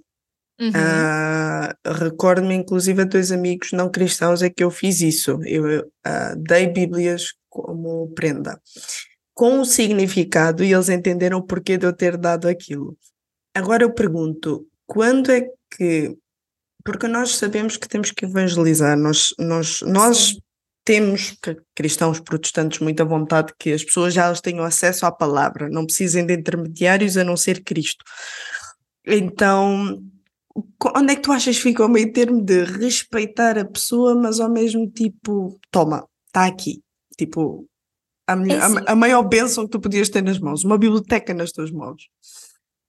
Uhum. 0.59 0.71
Uh, 0.71 1.93
Recordo-me, 2.01 2.55
inclusive, 2.55 3.03
a 3.03 3.05
dois 3.05 3.31
amigos 3.31 3.73
não 3.73 3.91
cristãos 3.91 4.43
é 4.43 4.49
que 4.49 4.65
eu 4.65 4.71
fiz 4.71 5.01
isso. 5.01 5.39
Eu 5.45 5.81
uh, 5.81 6.37
dei 6.37 6.67
Bíblias 6.69 7.35
como 7.49 8.09
prenda 8.15 8.61
com 9.37 9.61
o 9.61 9.67
significado 9.67 10.65
e 10.65 10.73
eles 10.73 10.89
entenderam 10.89 11.39
o 11.39 11.43
porquê 11.43 11.77
de 11.77 11.87
eu 11.87 11.93
ter 11.93 12.17
dado 12.17 12.49
aquilo. 12.49 12.97
Agora 13.55 13.85
eu 13.85 13.93
pergunto, 13.93 14.67
quando 14.87 15.31
é 15.31 15.47
que. 15.71 16.17
Porque 16.83 17.07
nós 17.07 17.37
sabemos 17.37 17.77
que 17.77 17.89
temos 17.89 18.11
que 18.13 18.25
evangelizar, 18.25 18.97
nós, 18.97 19.35
nós, 19.39 19.83
nós 19.83 20.39
temos, 20.85 21.37
cristãos 21.75 22.21
protestantes, 22.21 22.79
muita 22.79 23.05
vontade 23.05 23.53
que 23.59 23.73
as 23.73 23.83
pessoas 23.85 24.15
já 24.15 24.33
tenham 24.37 24.65
acesso 24.65 25.05
à 25.05 25.11
palavra, 25.11 25.69
não 25.69 25.85
precisem 25.85 26.25
de 26.25 26.33
intermediários 26.33 27.17
a 27.17 27.25
não 27.25 27.37
ser 27.37 27.65
Cristo. 27.65 28.05
Então, 29.05 30.01
onde 30.95 31.13
é 31.13 31.17
que 31.17 31.23
tu 31.23 31.33
achas 31.33 31.57
que 31.57 31.63
fica 31.63 31.85
o 31.85 31.89
meio 31.89 32.13
termo 32.13 32.43
de 32.43 32.65
respeitar 32.65 33.59
a 33.59 33.65
pessoa, 33.65 34.15
mas 34.15 34.41
ao 34.41 34.51
mesmo 34.51 34.91
tipo, 34.91 35.59
toma, 35.71 36.07
está 36.27 36.47
aqui. 36.47 36.83
Tipo, 37.19 37.67
a, 38.27 38.33
é 38.33 38.59
assim. 38.59 38.79
a, 38.87 38.93
a, 38.93 38.97
maior 38.97 39.23
bênção 39.23 39.65
que 39.65 39.71
tu 39.71 39.81
podias 39.81 40.09
ter 40.09 40.23
nas 40.23 40.39
mãos, 40.39 40.65
uma 40.65 40.79
biblioteca 40.79 41.33
nas 41.33 41.53
tuas 41.53 41.71
mãos. 41.71 42.09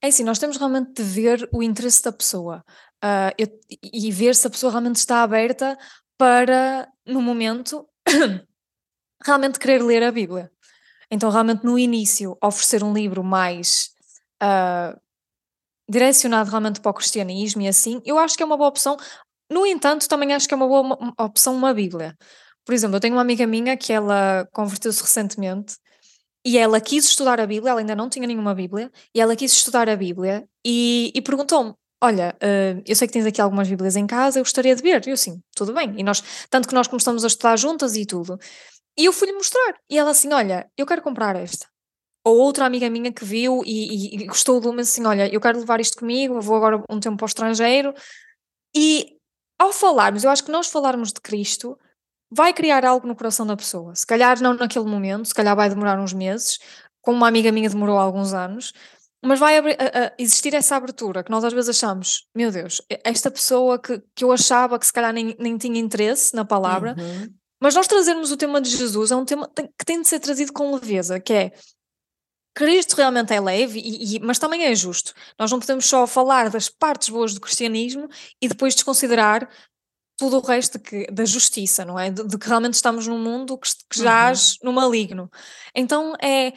É 0.02 0.08
assim, 0.08 0.24
nós 0.24 0.38
temos 0.38 0.56
realmente 0.56 0.92
de 0.94 1.02
ver 1.02 1.48
o 1.52 1.62
interesse 1.62 2.02
da 2.02 2.12
pessoa 2.12 2.64
uh, 3.04 3.34
eu, 3.36 3.48
e 3.82 4.10
ver 4.12 4.34
se 4.34 4.46
a 4.46 4.50
pessoa 4.50 4.70
realmente 4.70 4.96
está 4.96 5.22
aberta 5.22 5.76
para, 6.16 6.88
no 7.06 7.20
momento, 7.20 7.86
realmente 9.24 9.58
querer 9.58 9.82
ler 9.82 10.02
a 10.02 10.12
Bíblia. 10.12 10.50
Então, 11.10 11.30
realmente, 11.30 11.64
no 11.64 11.78
início, 11.78 12.36
oferecer 12.42 12.84
um 12.84 12.92
livro 12.92 13.24
mais 13.24 13.90
uh, 14.42 14.98
direcionado 15.88 16.50
realmente 16.50 16.80
para 16.80 16.90
o 16.90 16.94
cristianismo 16.94 17.62
e 17.62 17.68
assim, 17.68 18.00
eu 18.04 18.18
acho 18.18 18.36
que 18.36 18.42
é 18.42 18.46
uma 18.46 18.56
boa 18.56 18.68
opção. 18.68 18.96
No 19.50 19.66
entanto, 19.66 20.08
também 20.08 20.34
acho 20.34 20.46
que 20.46 20.54
é 20.54 20.56
uma 20.56 20.68
boa 20.68 20.98
opção 21.18 21.54
uma 21.54 21.72
Bíblia. 21.72 22.16
Por 22.64 22.74
exemplo, 22.74 22.96
eu 22.96 23.00
tenho 23.00 23.14
uma 23.14 23.22
amiga 23.22 23.46
minha 23.46 23.76
que 23.76 23.92
ela 23.92 24.46
converteu-se 24.52 25.02
recentemente 25.02 25.76
e 26.44 26.58
ela 26.58 26.80
quis 26.80 27.06
estudar 27.06 27.40
a 27.40 27.46
Bíblia, 27.46 27.70
ela 27.70 27.80
ainda 27.80 27.96
não 27.96 28.08
tinha 28.08 28.26
nenhuma 28.26 28.54
Bíblia, 28.54 28.90
e 29.14 29.20
ela 29.20 29.34
quis 29.36 29.52
estudar 29.52 29.88
a 29.88 29.96
Bíblia 29.96 30.46
e, 30.64 31.10
e 31.14 31.22
perguntou-me: 31.22 31.74
olha, 32.02 32.36
uh, 32.42 32.82
eu 32.86 32.96
sei 32.96 33.06
que 33.08 33.12
tens 33.12 33.26
aqui 33.26 33.40
algumas 33.40 33.68
bíblias 33.68 33.96
em 33.96 34.06
casa, 34.06 34.38
eu 34.38 34.44
gostaria 34.44 34.74
de 34.76 34.82
ver. 34.82 35.06
Eu 35.06 35.14
assim, 35.14 35.40
tudo 35.54 35.72
bem. 35.74 35.94
E 35.98 36.02
nós, 36.02 36.22
tanto 36.50 36.68
que 36.68 36.74
nós 36.74 36.86
começamos 36.88 37.24
a 37.24 37.26
estudar 37.28 37.56
juntas 37.56 37.96
e 37.96 38.06
tudo. 38.06 38.38
E 38.98 39.04
eu 39.06 39.12
fui-lhe 39.12 39.32
mostrar. 39.32 39.74
E 39.90 39.98
ela 39.98 40.10
assim, 40.10 40.32
olha, 40.32 40.68
eu 40.76 40.86
quero 40.86 41.02
comprar 41.02 41.36
esta. 41.36 41.66
Ou 42.28 42.36
outra 42.36 42.66
amiga 42.66 42.90
minha 42.90 43.10
que 43.10 43.24
viu 43.24 43.62
e, 43.64 44.16
e, 44.18 44.22
e 44.22 44.26
gostou 44.26 44.60
de 44.60 44.68
uma 44.68 44.82
assim, 44.82 45.02
olha, 45.06 45.32
eu 45.32 45.40
quero 45.40 45.60
levar 45.60 45.80
isto 45.80 45.96
comigo, 45.96 46.38
vou 46.42 46.56
agora 46.56 46.84
um 46.90 47.00
tempo 47.00 47.16
para 47.16 47.24
o 47.24 47.26
estrangeiro. 47.26 47.94
E 48.76 49.16
ao 49.58 49.72
falarmos, 49.72 50.24
eu 50.24 50.30
acho 50.30 50.44
que 50.44 50.50
nós 50.50 50.68
falarmos 50.68 51.10
de 51.10 51.22
Cristo 51.22 51.78
vai 52.30 52.52
criar 52.52 52.84
algo 52.84 53.06
no 53.06 53.16
coração 53.16 53.46
da 53.46 53.56
pessoa. 53.56 53.94
Se 53.94 54.06
calhar 54.06 54.42
não 54.42 54.52
naquele 54.52 54.84
momento, 54.84 55.24
se 55.24 55.34
calhar 55.34 55.56
vai 55.56 55.70
demorar 55.70 55.98
uns 55.98 56.12
meses, 56.12 56.58
como 57.00 57.16
uma 57.16 57.28
amiga 57.28 57.50
minha 57.50 57.70
demorou 57.70 57.96
alguns 57.96 58.34
anos, 58.34 58.74
mas 59.24 59.38
vai 59.40 59.56
abrir, 59.56 59.78
a, 59.80 60.08
a 60.08 60.12
existir 60.18 60.52
essa 60.52 60.76
abertura 60.76 61.24
que 61.24 61.30
nós 61.30 61.42
às 61.42 61.54
vezes 61.54 61.70
achamos, 61.70 62.26
meu 62.34 62.52
Deus, 62.52 62.82
esta 63.02 63.30
pessoa 63.30 63.78
que, 63.78 64.02
que 64.14 64.22
eu 64.22 64.30
achava 64.30 64.78
que 64.78 64.84
se 64.86 64.92
calhar 64.92 65.14
nem, 65.14 65.34
nem 65.38 65.56
tinha 65.56 65.80
interesse 65.80 66.36
na 66.36 66.44
palavra, 66.44 66.94
uhum. 66.98 67.32
mas 67.58 67.74
nós 67.74 67.86
trazermos 67.86 68.30
o 68.30 68.36
tema 68.36 68.60
de 68.60 68.68
Jesus 68.68 69.10
é 69.10 69.16
um 69.16 69.24
tema 69.24 69.50
que 69.56 69.86
tem 69.86 70.02
de 70.02 70.06
ser 70.06 70.20
trazido 70.20 70.52
com 70.52 70.74
leveza, 70.74 71.18
que 71.18 71.32
é 71.32 71.52
Cristo 72.58 72.96
realmente 72.96 73.32
é 73.32 73.40
leve, 73.40 73.78
e, 73.78 74.16
e, 74.16 74.18
mas 74.18 74.36
também 74.36 74.64
é 74.64 74.74
justo. 74.74 75.14
Nós 75.38 75.48
não 75.48 75.60
podemos 75.60 75.86
só 75.86 76.08
falar 76.08 76.50
das 76.50 76.68
partes 76.68 77.08
boas 77.08 77.32
do 77.32 77.40
cristianismo 77.40 78.08
e 78.42 78.48
depois 78.48 78.74
desconsiderar 78.74 79.48
tudo 80.16 80.38
o 80.38 80.40
resto 80.40 80.76
que, 80.80 81.06
da 81.06 81.24
justiça, 81.24 81.84
não 81.84 81.96
é? 81.96 82.10
De, 82.10 82.26
de, 82.26 82.36
que 82.36 82.48
realmente 82.48 82.74
estamos 82.74 83.06
num 83.06 83.16
mundo 83.16 83.56
que, 83.56 83.70
que 83.88 84.00
jaz 84.00 84.54
uhum. 84.54 84.58
no 84.64 84.72
maligno. 84.72 85.30
Então 85.72 86.14
é 86.20 86.52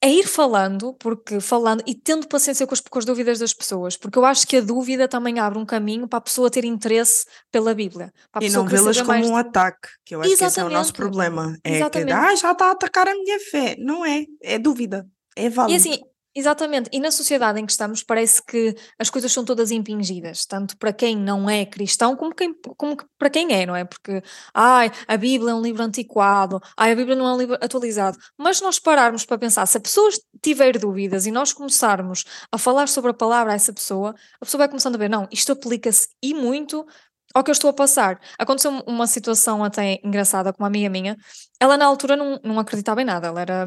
é 0.00 0.10
ir 0.10 0.26
falando, 0.26 0.94
porque 0.94 1.40
falando 1.40 1.82
e 1.86 1.94
tendo 1.94 2.26
paciência 2.26 2.66
com 2.66 2.74
as, 2.74 2.80
com 2.80 2.98
as, 2.98 3.04
dúvidas 3.04 3.38
das 3.38 3.54
pessoas, 3.54 3.96
porque 3.96 4.18
eu 4.18 4.24
acho 4.24 4.46
que 4.46 4.56
a 4.56 4.60
dúvida 4.60 5.06
também 5.06 5.38
abre 5.38 5.58
um 5.58 5.64
caminho 5.64 6.08
para 6.08 6.18
a 6.18 6.22
pessoa 6.22 6.50
ter 6.50 6.64
interesse 6.64 7.24
pela 7.52 7.72
Bíblia. 7.72 8.12
e 8.40 8.50
não 8.50 8.66
vê-las 8.66 8.98
como 8.98 9.12
mais... 9.12 9.28
um 9.28 9.36
ataque, 9.36 9.88
que 10.04 10.16
eu 10.16 10.20
acho 10.20 10.30
Exatamente. 10.30 10.38
que 10.38 10.44
esse 10.44 10.60
é 10.60 10.64
o 10.64 10.70
nosso 10.70 10.92
problema. 10.92 11.56
É 11.62 11.76
Exatamente. 11.76 12.08
que 12.08 12.12
ah, 12.12 12.34
já 12.34 12.50
está 12.50 12.66
a 12.66 12.70
atacar 12.72 13.08
a 13.08 13.14
minha 13.14 13.38
fé. 13.38 13.76
Não 13.78 14.04
é, 14.04 14.24
é 14.42 14.58
dúvida, 14.58 15.06
é 15.36 15.48
válido. 15.48 15.72
E 15.72 15.76
assim, 15.76 16.02
Exatamente, 16.34 16.88
e 16.90 16.98
na 16.98 17.10
sociedade 17.10 17.60
em 17.60 17.66
que 17.66 17.72
estamos 17.72 18.02
parece 18.02 18.42
que 18.42 18.74
as 18.98 19.10
coisas 19.10 19.30
são 19.30 19.44
todas 19.44 19.70
impingidas, 19.70 20.46
tanto 20.46 20.78
para 20.78 20.90
quem 20.90 21.14
não 21.14 21.48
é 21.48 21.66
cristão 21.66 22.16
como, 22.16 22.34
quem, 22.34 22.54
como 22.78 22.96
para 23.18 23.28
quem 23.28 23.52
é, 23.52 23.66
não 23.66 23.76
é? 23.76 23.84
Porque, 23.84 24.22
ai, 24.54 24.90
a 25.06 25.16
Bíblia 25.18 25.50
é 25.50 25.54
um 25.54 25.60
livro 25.60 25.82
antiquado, 25.82 26.58
ai, 26.74 26.92
a 26.92 26.96
Bíblia 26.96 27.14
não 27.16 27.26
é 27.26 27.34
um 27.34 27.36
livro 27.36 27.58
atualizado. 27.60 28.16
Mas 28.38 28.56
se 28.56 28.62
nós 28.62 28.78
pararmos 28.78 29.26
para 29.26 29.36
pensar, 29.36 29.66
se 29.66 29.76
a 29.76 29.80
pessoa 29.80 30.08
tiver 30.42 30.78
dúvidas 30.78 31.26
e 31.26 31.30
nós 31.30 31.52
começarmos 31.52 32.24
a 32.50 32.56
falar 32.56 32.88
sobre 32.88 33.10
a 33.10 33.14
palavra 33.14 33.52
a 33.52 33.54
essa 33.54 33.72
pessoa, 33.72 34.14
a 34.40 34.44
pessoa 34.46 34.60
vai 34.60 34.68
começando 34.68 34.94
a 34.94 34.98
ver, 34.98 35.10
não, 35.10 35.28
isto 35.30 35.52
aplica-se 35.52 36.08
e 36.22 36.32
muito 36.32 36.86
ao 37.34 37.44
que 37.44 37.50
eu 37.50 37.52
estou 37.52 37.68
a 37.68 37.74
passar. 37.74 38.18
Aconteceu 38.38 38.70
uma 38.86 39.06
situação 39.06 39.62
até 39.62 40.00
engraçada 40.02 40.50
com 40.50 40.62
uma 40.62 40.68
amiga 40.68 40.88
minha, 40.88 41.14
ela 41.60 41.76
na 41.76 41.84
altura 41.84 42.16
não, 42.16 42.40
não 42.42 42.58
acreditava 42.58 43.02
em 43.02 43.04
nada, 43.04 43.28
ela 43.28 43.40
era 43.42 43.66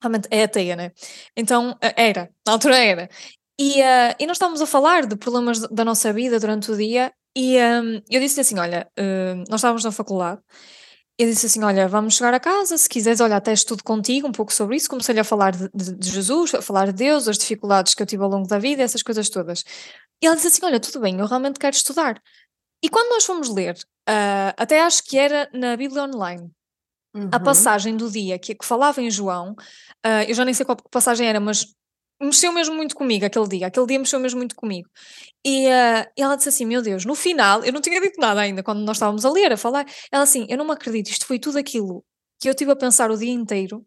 realmente 0.00 0.28
é 0.30 0.44
ateia, 0.44 0.76
né? 0.76 0.92
Então, 1.36 1.76
era, 1.96 2.30
na 2.46 2.52
altura 2.52 2.76
era. 2.76 3.08
E, 3.58 3.80
uh, 3.80 4.14
e 4.18 4.26
nós 4.26 4.36
estávamos 4.36 4.60
a 4.60 4.66
falar 4.66 5.06
de 5.06 5.16
problemas 5.16 5.60
da 5.60 5.84
nossa 5.84 6.12
vida 6.12 6.38
durante 6.38 6.70
o 6.70 6.76
dia 6.76 7.12
e 7.36 7.58
um, 7.58 8.02
eu 8.10 8.18
disse 8.18 8.40
assim, 8.40 8.58
olha, 8.58 8.90
uh, 8.98 9.44
nós 9.50 9.60
estávamos 9.60 9.84
na 9.84 9.92
faculdade, 9.92 10.40
eu 11.18 11.26
disse 11.26 11.46
assim, 11.46 11.62
olha, 11.62 11.86
vamos 11.86 12.14
chegar 12.14 12.32
a 12.32 12.40
casa, 12.40 12.78
se 12.78 12.88
quiseres, 12.88 13.20
olha, 13.20 13.36
até 13.36 13.52
estudo 13.52 13.84
contigo 13.84 14.26
um 14.26 14.32
pouco 14.32 14.52
sobre 14.52 14.76
isso, 14.76 14.88
comecei 14.88 15.18
a 15.18 15.24
falar 15.24 15.52
de, 15.52 15.68
de, 15.74 15.94
de, 15.96 16.10
Jesus, 16.10 16.54
a 16.54 16.62
falar 16.62 16.86
de 16.86 16.92
Deus, 16.92 17.28
as 17.28 17.36
dificuldades 17.36 17.94
que 17.94 18.02
eu 18.02 18.06
tive 18.06 18.22
ao 18.22 18.30
longo 18.30 18.48
da 18.48 18.58
vida, 18.58 18.82
essas 18.82 19.02
coisas 19.02 19.28
todas. 19.28 19.64
E 20.22 20.26
ela 20.26 20.34
disse 20.34 20.48
assim, 20.48 20.64
olha, 20.64 20.80
tudo 20.80 21.00
bem, 21.00 21.18
eu 21.18 21.26
realmente 21.26 21.58
quero 21.58 21.76
estudar. 21.76 22.22
E 22.82 22.88
quando 22.88 23.10
nós 23.10 23.24
fomos 23.24 23.50
ler, 23.50 23.74
uh, 24.08 24.52
até 24.56 24.80
acho 24.80 25.04
que 25.04 25.18
era 25.18 25.48
na 25.52 25.76
Bíblia 25.76 26.04
Online, 26.04 26.50
Uhum. 27.16 27.30
A 27.32 27.40
passagem 27.40 27.96
do 27.96 28.10
dia 28.10 28.38
que, 28.38 28.54
que 28.54 28.66
falava 28.66 29.00
em 29.00 29.10
João, 29.10 29.52
uh, 30.04 30.28
eu 30.28 30.34
já 30.34 30.44
nem 30.44 30.52
sei 30.52 30.66
qual 30.66 30.76
passagem 30.90 31.26
era, 31.26 31.40
mas 31.40 31.74
mexeu 32.20 32.52
mesmo 32.52 32.74
muito 32.74 32.94
comigo 32.94 33.24
aquele 33.24 33.48
dia. 33.48 33.66
Aquele 33.68 33.86
dia 33.86 33.98
mexeu 33.98 34.20
mesmo 34.20 34.38
muito 34.38 34.54
comigo. 34.54 34.86
E, 35.44 35.66
uh, 35.66 36.06
e 36.14 36.22
ela 36.22 36.36
disse 36.36 36.50
assim: 36.50 36.66
Meu 36.66 36.82
Deus, 36.82 37.06
no 37.06 37.14
final, 37.14 37.64
eu 37.64 37.72
não 37.72 37.80
tinha 37.80 37.98
dito 38.02 38.20
nada 38.20 38.42
ainda 38.42 38.62
quando 38.62 38.80
nós 38.80 38.98
estávamos 38.98 39.24
a 39.24 39.30
ler, 39.30 39.50
a 39.50 39.56
falar. 39.56 39.86
Ela 40.12 40.24
assim: 40.24 40.46
Eu 40.50 40.58
não 40.58 40.66
me 40.66 40.72
acredito, 40.72 41.08
isto 41.08 41.24
foi 41.24 41.38
tudo 41.38 41.58
aquilo 41.58 42.04
que 42.38 42.50
eu 42.50 42.54
tive 42.54 42.70
a 42.72 42.76
pensar 42.76 43.10
o 43.10 43.16
dia 43.16 43.32
inteiro 43.32 43.82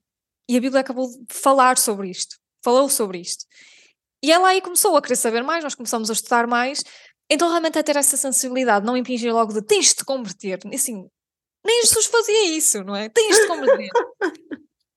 e 0.49 0.57
a 0.57 0.59
Bíblia 0.59 0.81
acabou 0.81 1.07
de 1.07 1.25
falar 1.29 1.77
sobre 1.77 2.09
isto, 2.09 2.35
falou 2.63 2.89
sobre 2.89 3.19
isto. 3.19 3.45
E 4.23 4.31
ela 4.31 4.49
aí 4.49 4.59
começou 4.59 4.97
a 4.97 5.01
querer 5.01 5.15
saber 5.15 5.43
mais, 5.43 5.63
nós 5.63 5.75
começamos 5.75 6.09
a 6.09 6.13
estudar 6.13 6.47
mais. 6.47 6.83
Então, 7.29 7.47
realmente, 7.47 7.77
a 7.77 7.83
ter 7.83 7.95
essa 7.95 8.17
sensibilidade, 8.17 8.83
não 8.83 8.97
impingir 8.97 9.31
logo 9.31 9.53
de 9.53 9.61
tens 9.61 9.89
de 9.89 9.95
te 9.97 10.05
converter. 10.05 10.59
Assim, 10.73 11.07
nem 11.65 11.81
Jesus 11.81 12.05
fazia 12.05 12.47
isso, 12.55 12.83
não 12.83 12.95
é? 12.95 13.09
Tens 13.09 13.35
de 13.35 13.47
converter. 13.47 13.89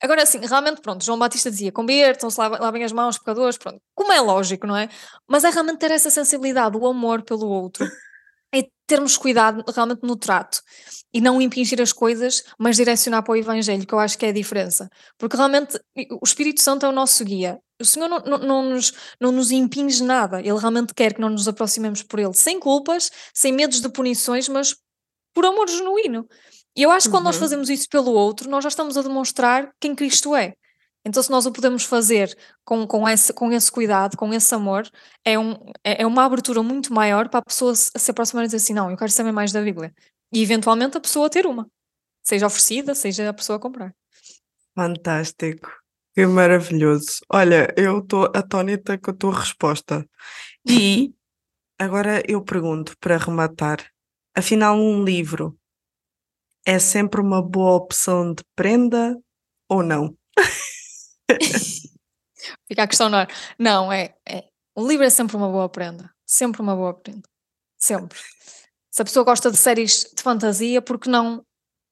Agora, 0.03 0.25
assim, 0.25 0.41
realmente, 0.41 0.81
pronto, 0.81 1.05
João 1.05 1.19
Batista 1.19 1.51
dizia: 1.51 1.71
convertam-se, 1.71 2.37
lavem 2.39 2.83
as 2.83 2.91
mãos, 2.93 3.19
pecadores, 3.19 3.57
pronto. 3.57 3.81
Como 3.95 4.13
é 4.13 4.21
lógico, 4.21 4.67
não 4.67 4.77
é? 4.77 4.89
Mas 5.29 5.45
é 5.45 5.51
realmente 5.51 5.79
ter 5.79 5.93
essa 5.93 6.11
sensibilidade, 6.11 6.77
o 6.77 6.87
amor 6.87 7.23
pelo 7.23 7.49
outro. 7.49 7.87
É 8.55 8.65
termos 8.87 9.17
cuidado 9.17 9.65
realmente 9.73 10.03
no 10.03 10.15
trato 10.15 10.61
e 11.15 11.21
não 11.21 11.41
impingir 11.41 11.81
as 11.81 11.91
coisas, 11.91 12.43
mas 12.59 12.77
direcionar 12.77 13.23
para 13.23 13.33
o 13.33 13.37
Evangelho, 13.37 13.87
que 13.87 13.95
eu 13.95 13.99
acho 13.99 14.19
que 14.19 14.27
é 14.27 14.29
a 14.29 14.33
diferença. 14.33 14.91
Porque 15.17 15.37
realmente 15.39 15.81
o 15.97 16.23
Espírito 16.23 16.61
Santo 16.61 16.85
é 16.85 16.89
o 16.91 16.93
nosso 16.93 17.25
guia. 17.25 17.59
O 17.81 17.85
Senhor 17.85 18.09
não, 18.09 18.19
não, 18.19 18.39
não, 18.39 18.63
nos, 18.63 18.93
não 19.19 19.33
nos 19.33 19.51
impinge 19.51 20.03
nada, 20.03 20.41
Ele 20.41 20.59
realmente 20.59 20.93
quer 20.93 21.15
que 21.15 21.21
não 21.21 21.31
nos 21.31 21.49
aproximemos 21.49 22.03
por 22.03 22.19
Ele, 22.19 22.35
sem 22.35 22.61
culpas, 22.61 23.11
sem 23.33 23.53
medos 23.53 23.81
de 23.81 23.89
punições, 23.89 24.49
mas 24.49 24.77
por 25.33 25.47
amor 25.47 25.69
genuíno. 25.69 26.29
E 26.77 26.83
eu 26.83 26.91
acho 26.91 27.09
que 27.09 27.13
quando 27.13 27.25
nós 27.25 27.37
uhum. 27.37 27.41
fazemos 27.43 27.69
isso 27.69 27.89
pelo 27.89 28.13
outro, 28.13 28.49
nós 28.49 28.65
já 28.65 28.69
estamos 28.69 28.97
a 28.97 29.03
demonstrar 29.03 29.71
quem 29.79 29.95
Cristo 29.95 30.35
é. 30.35 30.55
Então, 31.05 31.23
se 31.23 31.31
nós 31.31 31.47
o 31.47 31.53
podemos 31.53 31.85
fazer 31.85 32.37
com, 32.65 32.87
com, 32.87 33.09
esse, 33.09 33.33
com 33.33 33.51
esse 33.51 33.71
cuidado, 33.71 34.17
com 34.17 34.33
esse 34.33 34.55
amor, 34.55 34.89
é, 35.25 35.39
um, 35.39 35.53
é, 35.83 36.03
é 36.03 36.07
uma 36.07 36.25
abertura 36.25 36.63
muito 36.63 36.95
maior 36.95 37.29
para 37.29 37.41
a 37.41 37.45
pessoa 37.45 37.75
se, 37.75 37.91
se 37.97 38.11
aproximar 38.11 38.45
e 38.45 38.47
dizer 38.47 38.59
assim: 38.59 38.73
não, 38.73 38.91
eu 38.91 38.97
quero 38.97 39.11
saber 39.11 39.33
mais 39.33 39.53
da 39.53 39.61
Bíblia. 39.61 39.93
E 40.33 40.43
eventualmente 40.43 40.97
a 40.97 41.01
pessoa 41.01 41.29
ter 41.29 41.45
uma, 41.45 41.69
seja 42.23 42.47
oferecida, 42.47 42.95
seja 42.95 43.29
a 43.29 43.35
pessoa 43.35 43.59
comprar. 43.59 43.93
Fantástico, 44.75 45.71
que 46.15 46.25
maravilhoso. 46.25 47.19
Olha, 47.29 47.75
eu 47.77 47.99
estou 47.99 48.31
atónita 48.33 48.97
com 48.97 49.11
a 49.11 49.15
tua 49.15 49.41
resposta. 49.41 50.07
E 50.67 51.13
agora 51.79 52.23
eu 52.29 52.43
pergunto, 52.43 52.97
para 53.01 53.19
rematar: 53.19 53.85
afinal, 54.37 54.77
um 54.79 55.05
livro 55.05 55.59
é 56.67 56.79
sempre 56.79 57.21
uma 57.21 57.43
boa 57.43 57.77
opção 57.77 58.33
de 58.35 58.43
prenda 58.55 59.19
ou 59.69 59.83
não? 59.83 60.17
Fica 62.67 62.83
a 62.83 62.87
questão 62.87 63.09
não 63.09 63.19
é? 63.19 63.27
Não, 63.59 63.93
é, 63.93 64.15
é. 64.29 64.45
O 64.75 64.87
livro 64.87 65.05
é 65.05 65.11
sempre 65.11 65.37
uma 65.37 65.49
boa 65.49 65.69
prenda. 65.69 66.11
Sempre 66.27 66.63
uma 66.63 66.75
boa 66.75 66.95
prenda. 66.95 67.29
Sempre. 67.79 68.19
Se 68.91 69.03
a 69.03 69.05
pessoa 69.05 69.25
gosta 69.25 69.51
de 69.51 69.57
séries 69.57 70.11
de 70.15 70.23
fantasia, 70.23 70.81
por 70.81 70.99
que 70.99 71.09
não 71.09 71.45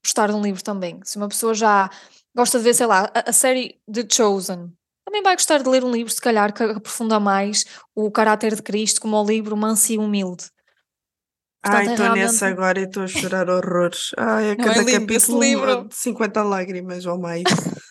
gostar 0.04 0.28
de 0.28 0.34
um 0.34 0.42
livro 0.42 0.62
também? 0.62 1.00
Se 1.04 1.16
uma 1.16 1.28
pessoa 1.28 1.54
já 1.54 1.90
gosta 2.34 2.58
de 2.58 2.64
ver, 2.64 2.74
sei 2.74 2.86
lá, 2.86 3.10
a, 3.14 3.30
a 3.30 3.32
série 3.32 3.80
The 3.92 4.06
Chosen, 4.10 4.72
também 5.04 5.22
vai 5.22 5.34
gostar 5.34 5.62
de 5.62 5.68
ler 5.68 5.82
um 5.82 5.90
livro, 5.90 6.12
se 6.12 6.20
calhar, 6.20 6.52
que 6.52 6.62
aprofunda 6.62 7.18
mais 7.18 7.64
o 7.94 8.10
caráter 8.10 8.54
de 8.54 8.62
Cristo, 8.62 9.00
como 9.00 9.16
o 9.16 9.26
livro 9.26 9.56
Manso 9.56 9.92
e 9.92 9.98
Humilde. 9.98 10.50
Ai, 11.62 11.86
estou 11.86 11.96
realmente... 11.96 12.24
nesse 12.24 12.44
agora 12.44 12.80
e 12.80 12.84
estou 12.84 13.02
a 13.02 13.06
chorar 13.06 13.50
horrores. 13.50 14.12
Ai, 14.16 14.52
a 14.52 14.54
Não, 14.54 14.64
é 14.64 14.74
cada 14.74 14.90
é 14.90 15.00
capítulo 15.00 15.40
livro. 15.40 15.88
50 15.90 16.42
lágrimas 16.42 17.06
ou 17.06 17.18
mais. 17.18 17.44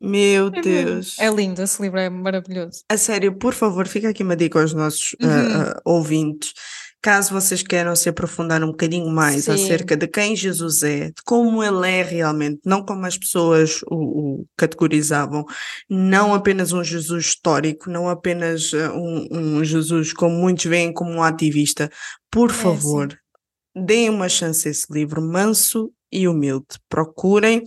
Meu 0.00 0.46
é 0.46 0.60
Deus. 0.60 1.18
É 1.18 1.28
lindo, 1.28 1.60
esse 1.60 1.82
livro 1.82 1.98
é 1.98 2.08
maravilhoso. 2.08 2.82
A 2.88 2.96
sério, 2.96 3.36
por 3.36 3.52
favor, 3.52 3.88
fica 3.88 4.08
aqui 4.08 4.22
uma 4.22 4.36
dica 4.36 4.60
aos 4.60 4.72
nossos 4.72 5.16
uhum. 5.20 5.28
uh, 5.28 5.70
uh, 5.70 5.80
ouvintes. 5.84 6.52
Caso 7.00 7.32
vocês 7.32 7.62
queiram 7.62 7.94
se 7.94 8.08
aprofundar 8.08 8.62
um 8.64 8.68
bocadinho 8.68 9.08
mais 9.08 9.44
Sim. 9.44 9.52
acerca 9.52 9.96
de 9.96 10.08
quem 10.08 10.34
Jesus 10.34 10.82
é, 10.82 11.06
de 11.06 11.22
como 11.24 11.62
ele 11.62 11.88
é 11.88 12.02
realmente, 12.02 12.60
não 12.66 12.84
como 12.84 13.06
as 13.06 13.16
pessoas 13.16 13.80
o, 13.88 13.94
o 14.40 14.46
categorizavam, 14.56 15.44
não 15.88 16.34
apenas 16.34 16.72
um 16.72 16.82
Jesus 16.82 17.26
histórico, 17.26 17.88
não 17.88 18.08
apenas 18.08 18.72
uh, 18.72 18.90
um, 18.92 19.28
um 19.30 19.64
Jesus 19.64 20.12
como 20.12 20.34
muitos 20.34 20.64
veem 20.64 20.92
como 20.92 21.12
um 21.12 21.22
ativista, 21.22 21.88
por 22.28 22.50
é, 22.50 22.54
favor, 22.54 23.12
sim. 23.12 23.84
deem 23.84 24.10
uma 24.10 24.28
chance 24.28 24.66
a 24.66 24.70
esse 24.72 24.92
livro, 24.92 25.22
manso 25.22 25.92
e 26.10 26.26
humilde. 26.26 26.66
Procurem. 26.88 27.60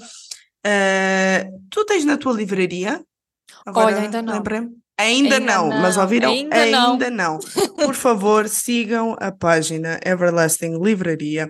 Uh, 0.66 1.68
tu 1.70 1.86
tens 1.86 2.04
na 2.04 2.18
tua 2.18 2.34
livraria? 2.34 3.02
Agora, 3.66 3.88
Olha, 3.88 4.02
ainda 4.02 4.22
não. 4.22 4.44
Ainda, 5.02 5.36
ainda 5.36 5.40
não, 5.40 5.70
não, 5.70 5.82
mas 5.82 5.98
ouviram? 5.98 6.32
Ainda, 6.32 6.56
ainda 6.56 7.10
não. 7.10 7.40
não. 7.40 7.76
Por 7.76 7.96
favor, 7.96 8.48
sigam 8.50 9.16
a 9.20 9.32
página 9.32 10.00
Everlasting 10.06 10.80
Livraria, 10.82 11.50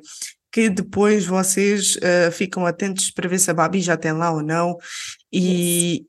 que 0.52 0.70
depois 0.70 1.26
vocês 1.26 1.98
uh, 1.98 2.32
ficam 2.32 2.66
atentos 2.66 3.12
para 3.12 3.28
ver 3.28 3.40
se 3.40 3.52
a 3.52 3.54
Babi 3.54 3.82
já 3.82 3.98
tem 3.98 4.14
lá 4.14 4.32
ou 4.32 4.42
não. 4.42 4.78
E, 5.32 6.06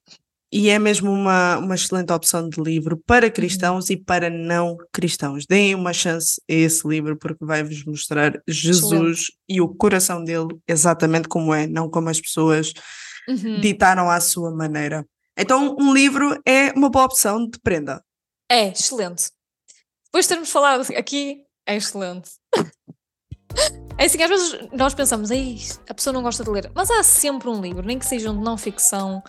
e 0.53 0.69
é 0.69 0.79
mesmo 0.79 1.11
uma, 1.11 1.59
uma 1.59 1.75
excelente 1.75 2.13
opção 2.13 2.49
de 2.49 2.61
livro 2.61 3.01
para 3.07 3.31
cristãos 3.31 3.89
uhum. 3.89 3.95
e 3.95 3.97
para 3.97 4.29
não 4.29 4.77
cristãos. 4.93 5.47
Deem 5.47 5.75
uma 5.75 5.93
chance 5.93 6.41
a 6.49 6.53
esse 6.53 6.87
livro 6.87 7.17
porque 7.17 7.45
vai-vos 7.45 7.85
mostrar 7.85 8.41
Jesus 8.47 8.93
excelente. 8.93 9.33
e 9.49 9.61
o 9.61 9.69
coração 9.69 10.23
dele 10.23 10.49
exatamente 10.69 11.27
como 11.27 11.55
é, 11.55 11.67
não 11.67 11.89
como 11.89 12.09
as 12.09 12.21
pessoas 12.21 12.73
uhum. 13.29 13.61
ditaram 13.61 14.11
à 14.11 14.21
sua 14.21 14.55
maneira. 14.55 15.07
Então, 15.37 15.77
um 15.79 15.93
livro 15.93 16.41
é 16.47 16.73
uma 16.73 16.91
boa 16.91 17.07
opção 17.07 17.47
de 17.49 17.59
prenda. 17.61 18.03
É, 18.51 18.69
excelente. 18.69 19.31
Depois 20.07 20.27
de 20.27 20.31
termos 20.31 20.51
falado 20.51 20.87
aqui, 20.97 21.45
é 21.67 21.77
excelente. 21.77 22.31
É 23.99 24.07
assim, 24.07 24.21
às 24.23 24.29
vezes 24.29 24.59
nós 24.73 24.95
pensamos, 24.95 25.31
a 25.89 25.95
pessoa 25.95 26.13
não 26.13 26.23
gosta 26.23 26.43
de 26.43 26.51
ler, 26.51 26.73
mas 26.75 26.91
há 26.91 27.03
sempre 27.03 27.49
um 27.49 27.61
livro, 27.61 27.87
nem 27.87 27.99
que 27.99 28.07
seja 28.07 28.33
de 28.33 28.39
não 28.39 28.57
ficção, 28.57 29.23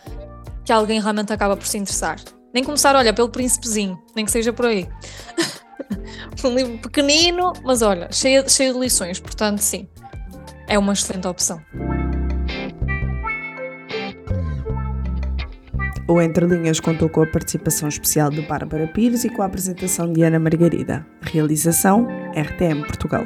que 0.65 0.71
alguém 0.71 0.99
realmente 0.99 1.31
acaba 1.31 1.55
por 1.55 1.67
se 1.67 1.77
interessar. 1.77 2.19
Nem 2.53 2.63
começar, 2.63 2.95
olha, 2.95 3.13
pelo 3.13 3.29
príncipezinho, 3.29 4.01
nem 4.15 4.25
que 4.25 4.31
seja 4.31 4.53
por 4.53 4.65
aí. 4.65 4.87
um 6.43 6.55
livro 6.55 6.77
pequenino, 6.79 7.53
mas 7.63 7.81
olha, 7.81 8.11
cheio, 8.11 8.49
cheio 8.49 8.73
de 8.73 8.79
lições, 8.79 9.19
portanto, 9.19 9.59
sim, 9.59 9.87
é 10.67 10.79
uma 10.79 10.93
excelente 10.93 11.27
opção. 11.27 11.61
O 16.05 16.21
Entre 16.21 16.45
Linhas 16.45 16.81
contou 16.81 17.07
com 17.07 17.21
a 17.21 17.25
participação 17.25 17.87
especial 17.87 18.29
de 18.29 18.41
Bárbara 18.41 18.87
Pires 18.87 19.23
e 19.23 19.29
com 19.29 19.41
a 19.41 19.45
apresentação 19.45 20.11
de 20.11 20.21
Ana 20.21 20.37
Margarida. 20.37 21.05
Realização 21.21 22.07
RTM 22.35 22.85
Portugal. 22.85 23.25